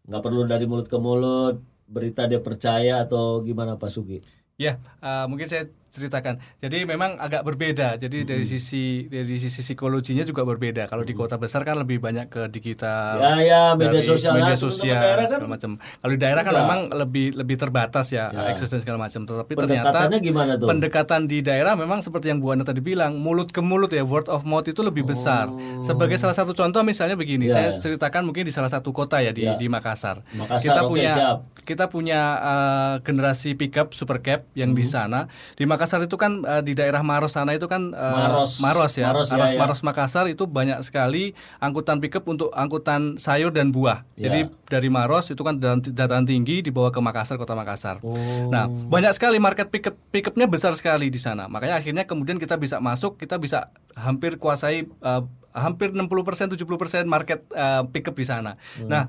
[0.06, 1.58] nggak perlu dari mulut ke mulut,
[1.88, 4.20] berita dia percaya atau gimana Pak Sugi?
[4.60, 6.38] Ya, uh, mungkin saya ceritakan.
[6.58, 7.96] Jadi memang agak berbeda.
[7.96, 8.52] Jadi dari Hmm.
[8.52, 10.86] sisi dari sisi psikologinya juga berbeda.
[10.86, 14.34] Kalau di kota besar kan lebih banyak ke digital, Ya, ya, media dari sosial.
[14.34, 15.72] media teman-teman sosial daerah kan segala macam.
[15.78, 16.64] Kalau di daerah kan enggak.
[16.64, 18.46] memang lebih lebih terbatas ya, Ya.
[18.48, 19.24] akses dan segala macam.
[19.24, 20.68] Tetapi ternyata gimana tuh?
[20.68, 24.28] pendekatan di daerah memang seperti yang Bu Ana tadi bilang, mulut ke mulut ya, word
[24.28, 25.48] of mouth itu lebih besar.
[25.82, 27.50] Sebagai salah satu contoh misalnya begini, Oh.
[27.50, 27.80] Ya, saya ya.
[27.80, 29.56] ceritakan mungkin di salah satu kota ya di Ya.
[29.56, 30.20] di Makassar.
[30.34, 31.38] Makassar, kita oke, punya siap.
[31.64, 34.78] kita punya uh, generasi pickup super cab yang Hmm.
[34.78, 35.20] di sana
[35.54, 38.14] di Makassar itu kan uh, di daerah Maros sana itu kan uh,
[38.58, 38.58] Maros.
[38.58, 39.58] ya Maros, ya, Arah ya.
[39.58, 44.28] Maros Makassar itu banyak sekali angkutan pickup untuk angkutan sayur dan buah Ya.
[44.28, 48.16] jadi dari Maros itu kan dataran, tinggi dibawa ke Makassar kota Makassar Oh.
[48.48, 52.80] nah banyak sekali market pickup pickupnya besar sekali di sana makanya akhirnya kemudian kita bisa
[52.80, 56.06] masuk kita bisa hampir kuasai uh, hampir 60%
[56.54, 56.58] 70%
[57.06, 58.88] market uh, pickup di sana Hmm.
[58.88, 59.04] nah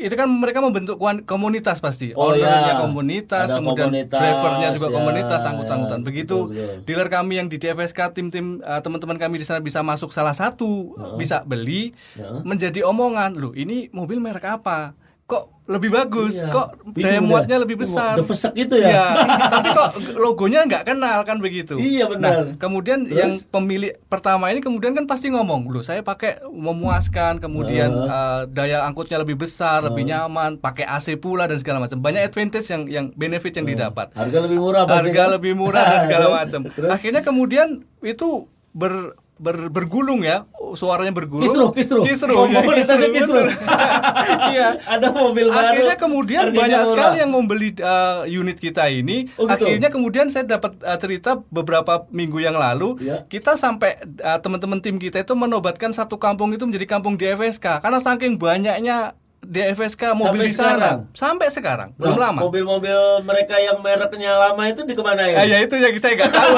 [0.00, 2.80] itu kan mereka membentuk komunitas pasti Oh, ownernya ya.
[2.80, 6.84] komunitas Ada kemudian komunitas, drivernya juga ya, komunitas angkutan-angkutan ya, begitu betul, betul.
[6.88, 10.96] dealer kami yang di DFSK tim-tim uh, teman-teman kami di sana bisa masuk salah satu
[11.14, 12.40] bisa beli Heeh.
[12.42, 14.96] menjadi omongan loh ini mobil merek apa
[15.30, 16.50] kok lebih bagus Iya.
[16.50, 17.22] kok Bingung daya dah.
[17.22, 18.90] muatnya lebih Oh, besar the Vesek itu ya?
[18.90, 19.06] Iya,
[19.54, 22.30] tapi kok logonya nggak kenal kan begitu Iya, benar.
[22.50, 23.14] nah, kemudian Terus?
[23.14, 28.82] yang pemilik pertama ini kemudian kan pasti ngomong loh saya pakai memuaskan kemudian uh, daya
[28.82, 33.06] angkutnya lebih besar lebih nyaman pakai AC pula dan segala macam banyak advantage yang yang
[33.12, 35.28] benefit yang didapat Harga lebih murah pasti harga kan?
[35.32, 36.60] lebih murah dan segala macam.
[36.88, 37.68] Akhirnya kemudian
[38.00, 38.28] itu
[38.72, 41.48] ber, ber- bergulung ya, suaranya bergulung.
[41.48, 42.04] Kisruh, kisruh.
[42.04, 42.36] Kisruh.
[42.36, 43.48] Oh, ya, komunitasnya kisruh.
[43.48, 43.48] betul.
[44.50, 44.68] Iya.
[44.82, 45.66] Ada mobil baru.
[45.72, 46.90] Akhirnya kemudian banyak murah.
[46.90, 49.26] sekali yang membeli uh, unit kita ini.
[49.34, 49.64] Oh, gitu?
[49.64, 53.24] Akhirnya kemudian saya dapat uh, cerita beberapa minggu yang lalu, Ya.
[53.24, 57.98] kita sampai uh, teman-teman tim kita itu menobatkan satu kampung itu menjadi kampung DFSK karena
[57.98, 60.68] saking banyaknya DFSK mobil Sampai di sana.
[60.68, 60.98] sekarang?
[61.10, 62.40] Sampai sekarang, belum Nah, lama.
[62.44, 65.36] Mobil-mobil mereka yang mereknya lama itu di ke mana ya?
[65.40, 66.50] Ah, ya itu yang saya nggak tahu.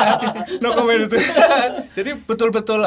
[0.62, 1.16] no comment itu.
[1.96, 2.82] Jadi betul-betul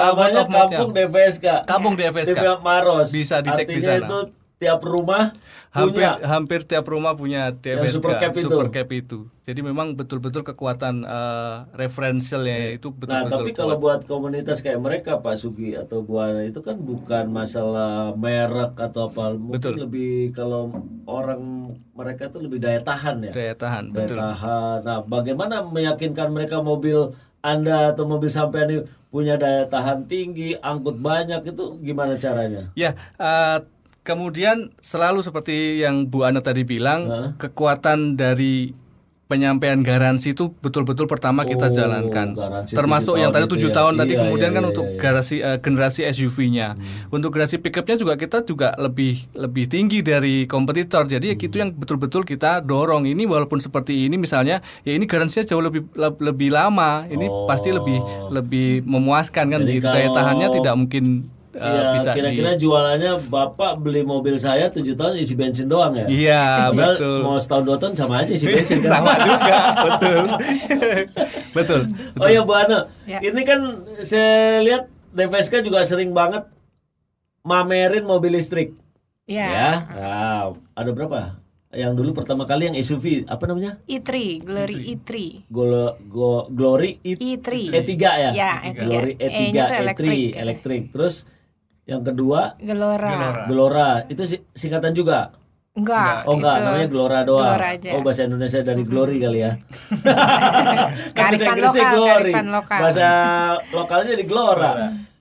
[0.52, 0.78] mouth-nya.
[0.78, 1.46] Kampung DVSK.
[1.66, 2.36] Kampung DFSK.
[2.36, 3.08] Di Maros.
[3.10, 4.06] Bisa dicek di sana.
[4.06, 4.20] itu
[4.60, 5.32] tiap rumah
[5.72, 6.28] hampir punya.
[6.28, 8.44] hampir tiap rumah punya DFSK super cap itu.
[8.44, 9.32] super cap itu.
[9.48, 15.24] Jadi memang betul-betul kekuatan eh, referensialnya itu Nah, betul-betul tapi kalau buat komunitas kayak mereka
[15.24, 20.76] Pak Sugi atau Bu Ana itu kan bukan masalah merek atau apa, mungkin lebih kalau
[21.08, 23.32] orang mereka itu lebih daya tahan ya.
[23.32, 23.84] daya tahan.
[23.96, 24.18] Daya Betul.
[24.20, 24.78] tahan.
[24.84, 31.00] Nah, bagaimana meyakinkan mereka mobil Anda atau mobil sampean ini punya daya tahan tinggi, angkut
[31.00, 32.68] banyak itu gimana caranya?
[32.76, 33.58] Ya, eh,
[34.10, 37.06] kemudian selalu seperti yang Bu Ana tadi bilang,
[37.38, 38.74] kekuatan dari
[39.30, 42.34] penyampaian garansi itu betul-betul pertama kita Oh, jalankan.
[42.66, 43.78] Termasuk yang tadi tujuh ya.
[43.78, 44.98] tahun tadi, Iya, kemudian iya, kan iya, untuk iya.
[44.98, 46.74] generasi eh, generasi SUV-nya.
[47.08, 51.06] Untuk generasi pickupnya juga kita juga lebih lebih tinggi dari kompetitor.
[51.06, 51.46] Jadi ya Hmm.
[51.46, 53.06] itu yang betul-betul kita dorong.
[53.06, 57.06] Ini walaupun seperti ini misalnya, ya ini garansinya jauh lebih le- lebih lama.
[57.06, 58.02] Ini pasti lebih
[58.34, 59.62] lebih memuaskan kan.
[59.62, 59.86] Jadi Gitu.
[59.86, 64.80] Daya tahannya tidak mungkin eh, Iya, bisa di kira-kira jualannya Bapak beli mobil saya 7
[64.90, 66.06] tahun isi bensin doang ya?
[66.06, 67.22] Iya, betul.
[67.22, 68.92] Mau setahun dua tahun sama aja isi bensin kan?
[68.96, 70.24] sama juga betul
[71.58, 71.82] betul
[72.16, 73.20] Oh iya Bu Ana, Ya.
[73.20, 73.60] ini kan
[74.00, 76.46] saya lihat DVSK juga sering banget
[77.42, 78.78] mamerin mobil listrik.
[79.26, 79.46] Ya.
[79.46, 80.44] Ya, Nah,
[80.74, 81.38] ada berapa?
[81.70, 83.78] Yang dulu pertama kali yang SUV apa namanya?
[83.86, 84.10] E3,
[84.42, 85.10] Glory E3.
[85.48, 87.70] Golo, go, Glory E- E3.
[87.70, 88.30] E3 ya?
[88.32, 88.78] Ya, E3.
[88.80, 90.32] Glory E3, E-nya tuh E3, elektrik.
[90.36, 90.84] elektrik.
[90.90, 91.30] Terus
[91.90, 93.10] yang kedua Gelora.
[93.44, 95.34] Gelora, itu si- singkatan juga.
[95.74, 96.28] Enggak.
[96.28, 97.46] Oh enggak, itu namanya Gelora doang.
[97.50, 97.90] Gelora aja.
[97.96, 99.52] Oh bahasa Indonesia dari Glory kali ya.
[101.16, 102.14] Kearifan Inggrisnya lokal, Glory.
[102.32, 102.80] kearifan lokal.
[102.80, 103.08] Bahasa
[103.72, 104.72] lokalnya di Gelora.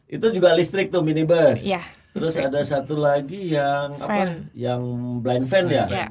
[0.05, 1.63] Itu juga listrik tuh minibus.
[1.63, 1.81] Iya.
[2.13, 4.09] Terus ada satu lagi yang apa?
[4.25, 4.31] Van.
[4.51, 4.83] Yang
[5.21, 5.85] blind van ya.
[5.87, 6.07] Iya.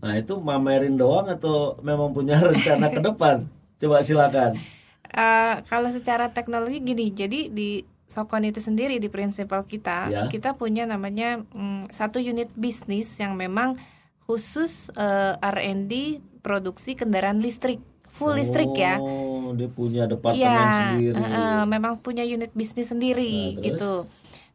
[0.00, 3.44] Nah itu mamerin doang atau memang punya rencana ke depan?
[3.76, 4.58] Coba silakan.
[5.06, 10.30] Eh, kalau secara teknologi gini, jadi di Sokon itu sendiri di prinsipal kita, Ya.
[10.30, 13.74] kita punya namanya mm, satu unit bisnis yang memang
[14.22, 15.92] khusus eh, R&D
[16.38, 19.02] produksi kendaraan listrik, full listrik ya.
[19.02, 21.18] Oh, dia punya departemen Iya, sendiri.
[21.18, 23.66] eh, memang punya unit bisnis sendiri Nah, terus?
[23.74, 23.92] gitu.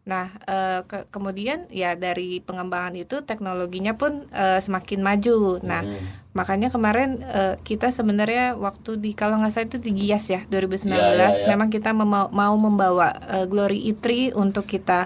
[0.10, 5.62] Nah, eh, ke- kemudian ya dari pengembangan itu teknologinya pun eh, semakin maju.
[5.62, 6.02] Nah, Hmm.
[6.32, 10.90] makanya kemarin eh, kita sebenarnya waktu di kalau nggak salah itu di Gias ya 2019
[10.90, 11.48] Iya, iya, iya.
[11.48, 15.06] memang kita mau membawa eh, Glory E3 untuk kita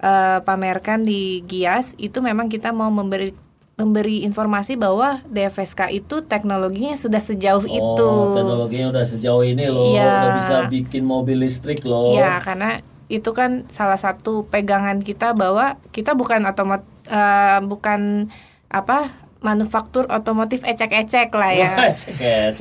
[0.00, 3.30] eh, pamerkan di Gias itu memang kita mau memberi
[3.76, 7.80] memberi informasi bahwa DFSK itu teknologinya sudah sejauh itu.
[8.04, 10.04] Oh, teknologinya udah sejauh ini loh, Iya.
[10.04, 12.12] udah bisa bikin mobil listrik loh.
[12.12, 18.30] Iya, karena itu kan salah satu pegangan kita bahwa kita bukan otomat eh, bukan
[18.70, 21.70] apa manufaktur otomotif ecek-ecek lah ya.
[21.80, 22.52] Wah, cek ya,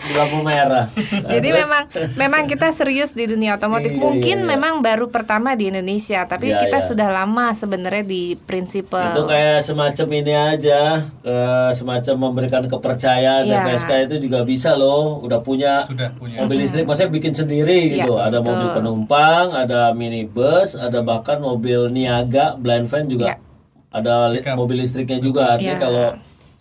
[0.00, 0.86] di lampu merah.
[0.86, 1.60] Nah, Jadi terus?
[1.60, 1.82] memang
[2.16, 3.90] memang kita serius di dunia otomotif.
[3.90, 4.50] Iya, Mungkin iya, iya.
[4.50, 6.86] memang baru pertama di Indonesia, tapi Iya, kita iya.
[6.86, 9.12] sudah lama sebenarnya di prinsipal.
[9.12, 10.80] itu kayak semacam ini aja,
[11.20, 13.66] eh, semacam memberikan kepercayaan Iya.
[13.66, 16.38] DPSK itu juga bisa loh, udah punya Sudah punya.
[16.40, 18.14] mobil listrik, maksudnya bikin sendiri gitu.
[18.14, 18.48] Iya, ada betul.
[18.48, 23.26] mobil penumpang, ada minibus, ada bahkan mobil niaga, blind van juga.
[23.26, 23.49] Iya.
[23.90, 25.54] Ada li- mobil listriknya juga.
[25.54, 25.82] Artinya Iya.
[25.82, 26.06] kalau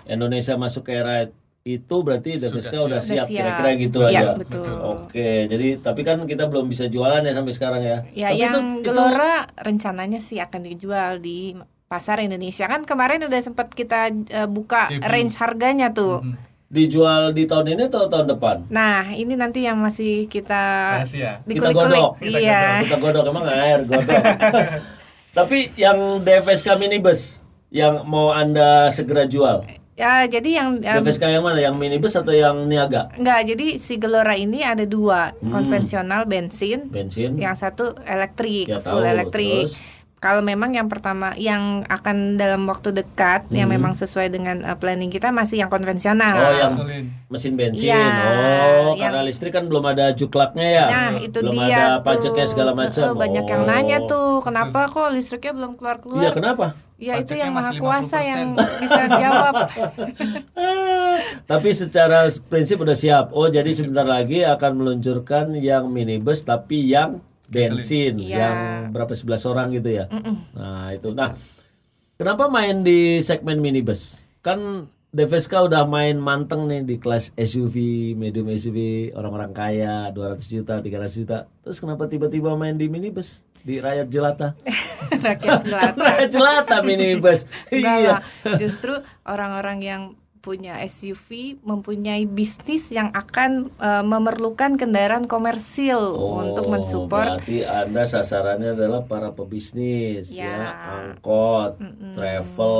[0.06, 1.30] Indonesia masuk ke era
[1.62, 4.30] itu berarti DPSK udah, siap, kira-kira gitu Iya, aja.
[4.34, 4.66] betul.
[4.98, 7.98] Oke, jadi tapi kan kita belum bisa jualan ya sampai sekarang ya.
[8.10, 11.54] Ya, tapi yang Gelora rencananya sih akan dijual di
[11.86, 12.66] pasar Indonesia.
[12.66, 16.26] Kan kemarin udah sempat kita eh, buka range harganya tuh.
[16.70, 18.70] dijual di tahun ini atau tahun depan?
[18.70, 21.42] Nah, ini nanti yang masih kita Rahasia.
[21.42, 22.22] Kita godok.
[22.22, 22.86] Iya.
[22.86, 24.06] Kita godok emang air godok.
[25.30, 29.62] Tapi yang DFSK minibus yang mau Anda segera jual.
[29.94, 31.60] Ya, jadi yang em, DFSK yang mana?
[31.60, 33.12] Yang minibus atau yang niaga?
[33.14, 37.36] enggak, jadi si Gelora ini ada dua, konvensional bensin, Bensin.
[37.36, 39.68] yang satu elektrik, Ya, full tahu, elektrik.
[39.68, 39.84] terus?
[40.20, 45.08] Kalau memang yang pertama yang akan dalam waktu dekat yang memang sesuai dengan uh, planning
[45.08, 46.36] kita masih yang konvensional.
[46.36, 46.44] Hmm.
[46.44, 46.74] Oh, yang
[47.32, 47.88] mesin bensin.
[47.88, 50.86] Iya, oh, yang- karena listrik kan belum ada juklaknya ya.
[50.92, 53.16] Nah, itu belum dia ada pajaknya segala macam.
[53.16, 53.70] Banyak yang Oh.
[53.72, 56.20] nanya tuh, kenapa kok listriknya belum keluar-keluar?
[56.20, 56.76] Iya, kenapa?
[57.00, 58.28] Ya itu yang maha kuasa 50%.
[58.28, 59.54] yang bisa jawab.
[61.52, 63.32] Tapi secara prinsip udah siap.
[63.32, 68.38] Oh, jadi sebentar lagi akan meluncurkan yang minibus tapi yang bensin, Iya.
[68.40, 68.58] yang
[68.90, 70.06] berapa 11 orang gitu ya.
[70.54, 71.12] Nah, itu.
[71.12, 71.34] Nah,
[72.16, 74.24] kenapa main di segmen minibus?
[74.40, 77.76] Kan DVSK udah main manteng nih di kelas SUV,
[78.14, 81.38] medium SUV, orang-orang kaya, 200 juta, 300 juta.
[81.66, 83.42] Terus kenapa tiba-tiba main di minibus?
[83.60, 84.54] Di rakyat jelata.
[85.10, 85.98] Rakyat jelata.
[85.98, 87.50] rakyat jelata minibus.
[87.74, 88.16] Iya.
[88.16, 88.22] lah.
[88.56, 88.94] Justru
[89.26, 90.02] orang-orang yang
[90.40, 97.36] punya SUV mempunyai bisnis yang akan uh, memerlukan kendaraan komersil untuk mensupport.
[97.36, 100.68] Oh, Berarti Anda sasarannya adalah para pebisnis ya, Ya.
[100.96, 101.78] angkot,
[102.16, 102.80] travel.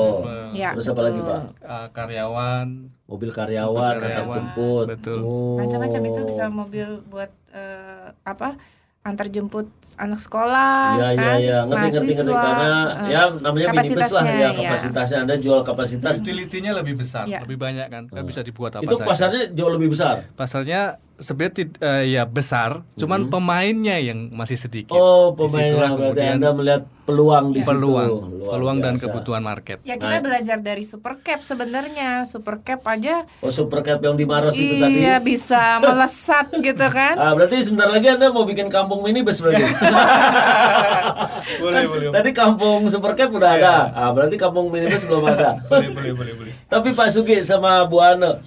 [0.56, 1.42] Ya, Terus apa lagi, Pak?
[1.60, 2.68] Uh, karyawan
[3.10, 4.86] Mobil karyawan, antar karyawan, jemput.
[4.86, 5.20] betul.
[5.26, 5.58] Oh.
[5.58, 8.54] Macam-macam itu bisa mobil buat eh, apa?
[9.00, 9.66] antar jemput
[10.00, 11.58] anak sekolah Iya iya kan, iya.
[11.62, 12.32] Ngerti ngerti ngerti.
[12.32, 16.14] Mahasiswa, karena eh, ya namanya minibus lah ya kapasitasnya, kapasitasnya Anda jual kapasitas.
[16.18, 17.40] Utility-nya lebih besar, Iya.
[17.44, 19.06] lebih banyak kan, kan bisa dibuat apa itu saja.
[19.06, 20.16] pasarnya jauh lebih besar.
[20.34, 20.82] Pasarnya
[21.20, 24.92] sebenarnya tid- eh, ya besar, cuman pemainnya yang masih sedikit.
[24.92, 27.70] Oh pemainnya berarti kemudian Anda melihat peluang di situ.
[27.70, 29.82] peluang, Luar peluang dan kebutuhan market.
[29.84, 32.24] Ya kita belajar dari Supercap sebenarnya.
[32.24, 35.00] Supercap aja Oh supercap yang di Maros itu tadi.
[35.00, 37.16] iya bisa melesat gitu kan.
[37.16, 39.66] Ah, berarti sebentar lagi Anda mau bikin kampung minibus berarti.
[41.62, 42.08] boleh, boleh.
[42.12, 43.76] Tadi kampung supercap udah ada.
[43.92, 45.58] Ah, berarti kampung minibus belum ada.
[45.66, 46.54] boleh, boleh, boleh, boleh.
[46.66, 48.38] Tapi Pak Sugi sama Bu Ane,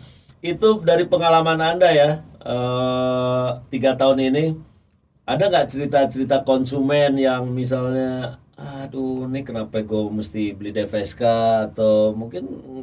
[0.40, 4.44] itu dari pengalaman Anda ya, eh, tiga tahun ini,
[5.22, 11.22] ada nggak cerita-cerita konsumen yang misalnya, aduh ini kenapa gue mesti beli DVSK
[11.70, 12.42] atau mungkin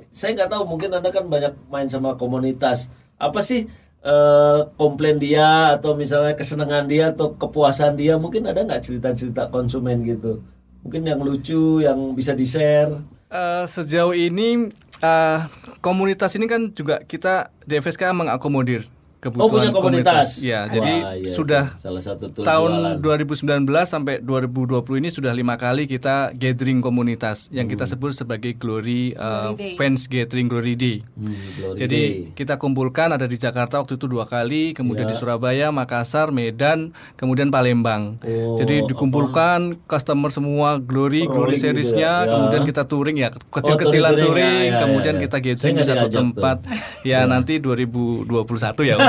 [0.10, 2.88] saya nggak tahu, mungkin Anda kan banyak main sama komunitas,
[3.20, 3.68] apa sih
[4.00, 10.00] eh, komplain dia atau misalnya kesenangan dia atau kepuasan dia, mungkin ada nggak cerita-cerita konsumen
[10.08, 10.40] gitu,
[10.84, 12.96] mungkin yang lucu, yang bisa di share.
[13.30, 14.72] Eh, sejauh ini
[15.04, 15.40] eh,
[15.84, 18.88] komunitas ini kan juga kita DFSK mengakomodir
[19.20, 20.40] Oh kebutuhan punya komunitas.
[20.40, 23.68] Ya, Wah, jadi iya, sudah salah satu tahun jualan.
[23.68, 29.12] 2019 sampai 2020 ini sudah lima kali kita gathering komunitas yang kita sebut sebagai Glory,
[29.20, 29.74] uh, Glory Day.
[29.76, 30.98] Fans Gathering Glory Day.
[31.20, 32.32] Hmm, Glory Jadi Day.
[32.32, 35.12] kita kumpulkan ada di Jakarta waktu itu dua kali, kemudian Ya.
[35.12, 38.24] di Surabaya, Makassar, Medan, kemudian Palembang.
[38.24, 42.24] Oh, Jadi dikumpulkan customer semua Glory, Rolling Glory gitu seriesnya, ya.
[42.24, 42.32] Ya.
[42.32, 45.24] kemudian kita touring ya, kecil-kecilan touring, touring, ya, ya, kemudian ya, ya.
[45.28, 46.20] kita Saya gathering di satu diajak tuh.
[46.32, 46.58] tempat.
[47.04, 48.96] Ya nanti 2021 ya.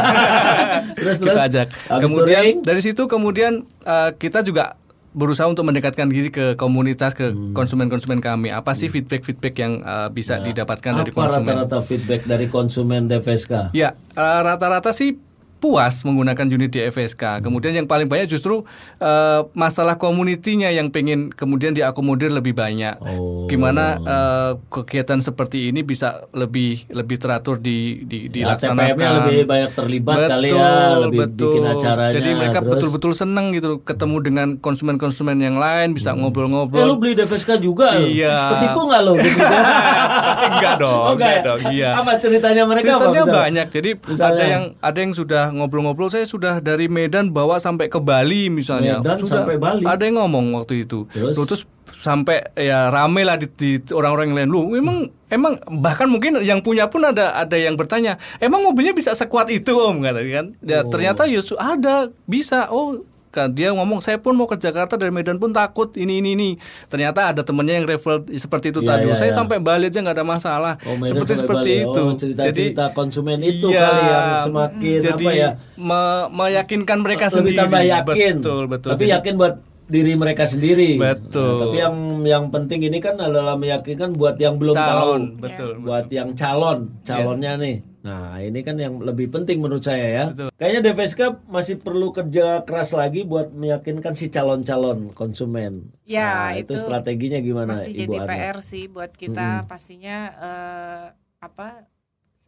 [0.94, 1.46] Terus, kita terus?
[1.46, 1.66] ajak.
[1.88, 2.56] Habis Kemudian touring?
[2.62, 4.76] dari situ kemudian uh, kita juga
[5.10, 7.50] berusaha untuk mendekatkan diri ke komunitas ke Hmm.
[7.50, 8.48] konsumen-konsumen kami.
[8.48, 11.50] Apa sih feedback-feedback yang uh, bisa didapatkan dari Apa konsumen?
[11.50, 13.72] rata-rata feedback dari konsumen DVSK?
[13.72, 15.18] Ya, eh, rata-rata sih
[15.60, 17.38] puas menggunakan unit di FSK.
[17.40, 18.64] Kemudian yang paling banyak justru
[18.96, 22.96] eh, masalah community-nya yang pengen kemudian diakomodir lebih banyak.
[22.98, 23.44] Oh.
[23.44, 28.96] Gimana eh, kegiatan seperti ini bisa lebih lebih teratur di, di Ya, dilaksanakan.
[28.96, 33.82] TPM-nya lebih banyak terlibat kali ya, lebih bikin acaranya, Jadi mereka terus- betul-betul senang gitu
[33.82, 36.80] ketemu dengan konsumen-konsumen yang lain, bisa Eh ngobrol-ngobrol.
[36.82, 37.92] lu beli DVSK juga?
[37.94, 38.56] Iya.
[38.56, 39.12] Ketipu nggak lo?
[40.24, 41.42] Pasti enggak dong, Oh, enggak enggak ya?
[41.44, 41.90] dong, iya.
[41.96, 42.98] Apa ceritanya mereka apa?
[43.00, 43.34] Ceritanya misalnya?
[43.36, 43.66] banyak.
[43.70, 44.32] Jadi Misalnya?
[44.32, 46.08] ada yang ada yang sudah ngobrol-ngobrol.
[46.08, 48.98] Saya sudah dari Medan bawa sampai ke Bali misalnya.
[48.98, 49.82] Medan sudah, sampai Bali?
[49.82, 51.04] Ada yang ngomong waktu itu.
[51.08, 51.34] Terus?
[51.36, 56.38] Terus sampai ya rame lah di, di orang-orang yang lain lu emang emang bahkan mungkin
[56.40, 60.46] yang punya pun ada ada yang bertanya emang mobilnya bisa sekuat itu om kata kan
[60.62, 60.88] ya Oh.
[60.88, 63.04] ternyata ya su- ada bisa oh
[63.48, 66.50] dia ngomong saya pun mau ke Jakarta dari Medan pun takut ini ini ini
[66.84, 69.36] ternyata ada temennya yang refer seperti itu Iya, tadi iya, saya iya.
[69.36, 71.86] sampai Bali aja nggak ada masalah Oh, Medan seperti seperti Bali.
[71.86, 75.48] itu Oh, cerita-cerita konsumen itu iya, kali yang semakin jadi apa ya?
[75.76, 78.34] me- meyakinkan mereka lebih sendiri tambah yakin.
[78.36, 79.54] betul betul Tapi Jadi- yakin buat
[79.86, 80.94] diri mereka sendiri.
[80.96, 81.42] Betul.
[81.50, 85.42] Nah, tapi yang yang penting ini kan adalah meyakinkan buat yang belum calon tahu.
[85.42, 87.82] betul Buat yang calon, calonnya nih.
[88.00, 90.24] Nah, ini kan yang lebih penting menurut saya ya.
[90.32, 90.48] Betul.
[90.56, 91.20] Kayaknya DVSK
[91.52, 95.92] masih perlu kerja keras lagi buat meyakinkan si calon-calon konsumen.
[96.08, 98.28] Ya, Nah, itu, itu strateginya gimana masih Ibu jadi Ana?
[98.28, 101.06] PR sih buat kita pastinya eh,
[101.38, 101.84] apa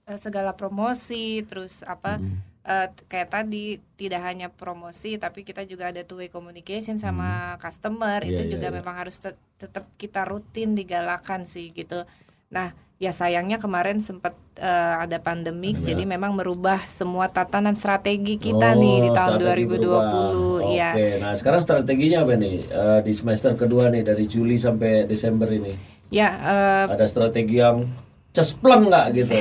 [0.09, 2.17] eh, segala promosi terus apa
[2.65, 3.65] eh, t- kayak tadi
[4.01, 8.53] tidak hanya promosi tapi kita juga ada two way communication sama customer Iya, itu iya,
[8.57, 8.77] juga iya.
[8.81, 12.03] memang harus tet- tetap kita rutin digalakan sih gitu
[12.49, 18.73] nah ya sayangnya kemarin sempat eh, ada pandemik jadi memang merubah semua tatanan strategi kita
[18.73, 20.71] nih di Oh, tahun strategi 2020 berubah.
[20.71, 25.03] ya Oke, nah sekarang strateginya apa nih Eh, di semester kedua nih dari Juli sampai
[25.05, 25.75] Desember ini?
[26.09, 27.91] ya eh, Ada strategi yang
[28.31, 29.35] cespleng nggak gitu?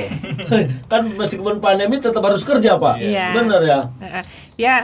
[0.90, 3.30] kan meskipun pandemi tetap harus kerja pak, Iya.
[3.32, 3.80] bener ya?
[4.00, 4.24] Heeh.
[4.58, 4.74] Ya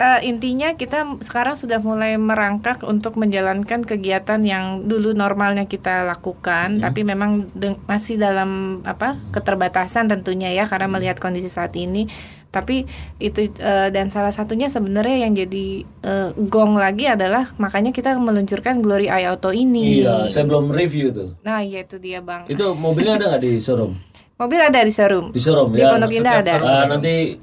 [0.00, 6.80] eh, intinya kita sekarang sudah mulai merangkak untuk menjalankan kegiatan yang dulu normalnya kita lakukan,
[6.80, 7.52] tapi memang
[7.84, 12.08] masih dalam apa keterbatasan tentunya ya karena melihat kondisi saat ini.
[12.50, 12.82] Tapi
[13.22, 18.82] itu eh, dan salah satunya sebenarnya yang jadi eh, gong lagi adalah makanya kita meluncurkan
[18.82, 20.02] Glory Eye Auto ini.
[20.02, 21.38] Iya, saya belum review tuh.
[21.46, 22.50] Nah, iya itu dia bang.
[22.50, 23.94] Itu mobilnya ada nggak di showroom?
[24.40, 25.36] Mobil ada di showroom.
[25.36, 25.92] Di showroom Di ya.
[25.92, 26.54] Pondok Indah ada.
[26.58, 27.36] Ah, nanti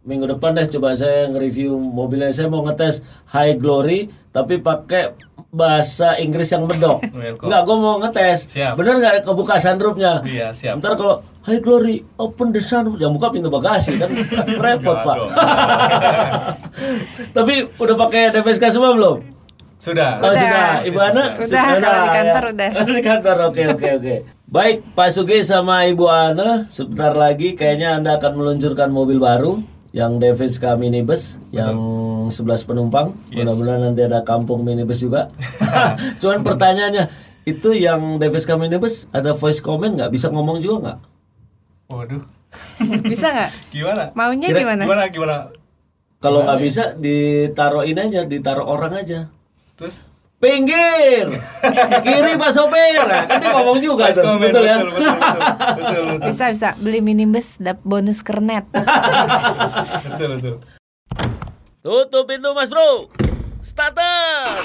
[0.00, 2.32] minggu depan deh coba saya nge-review mobilnya.
[2.32, 3.04] Saya mau ngetes
[3.36, 5.12] High Glory tapi pakai
[5.50, 7.02] bahasa Inggris yang medok.
[7.12, 8.48] Enggak, gue mau ngetes.
[8.48, 8.78] Siap.
[8.78, 10.22] Bener nggak kebuka sunroofnya?
[10.24, 10.78] Iya, siap.
[10.78, 14.08] Ntar kalau Hai Glory, open the sunroof, yang buka pintu bagasi kan
[14.64, 15.16] repot pak.
[17.36, 19.24] Tapi udah pakai DVSK semua belum?
[19.80, 20.20] Sudah.
[20.20, 20.36] Oh, Udah.
[20.36, 20.68] sudah.
[20.84, 21.24] Ibu Ana?
[21.40, 22.52] Udah, kalau di kantor ya.
[22.52, 22.70] udah.
[23.00, 24.14] di kantor, oke, oke, oke.
[24.50, 30.22] Baik, Pak Sugi sama Ibu Ana, sebentar lagi kayaknya Anda akan meluncurkan mobil baru yang
[30.22, 31.74] Daviska minibus yang
[32.30, 33.10] 11 penumpang.
[33.34, 35.30] Mudah-mudahan nanti ada kampung minibus juga.
[36.22, 37.10] Cuman pertanyaannya,
[37.46, 40.10] itu yang Daviska minibus ada voice comment nggak?
[40.14, 40.98] Bisa ngomong juga nggak?
[41.90, 42.22] Waduh.
[43.06, 43.50] Bisa nggak?
[43.74, 44.02] Gimana?
[44.14, 44.82] Maunya Kira- gimana?
[44.86, 45.36] Gimana gimana?
[46.20, 49.32] Kalau nggak bisa, ditaruhin aja, ditaruh orang aja.
[49.80, 50.09] Terus
[50.40, 51.28] Pinggir,
[52.00, 53.04] kiri Pak Sopir.
[53.04, 54.80] Nah, kan dia ngomong juga, tuh, Komen, betul ya?
[54.80, 55.40] betul, betul, betul,
[55.76, 58.64] betul, betul, Bisa bisa beli minibus dap bonus kernet.
[58.72, 60.54] betul, betul.
[61.84, 63.12] Tutup pintu Mas Bro.
[63.60, 64.64] Starter.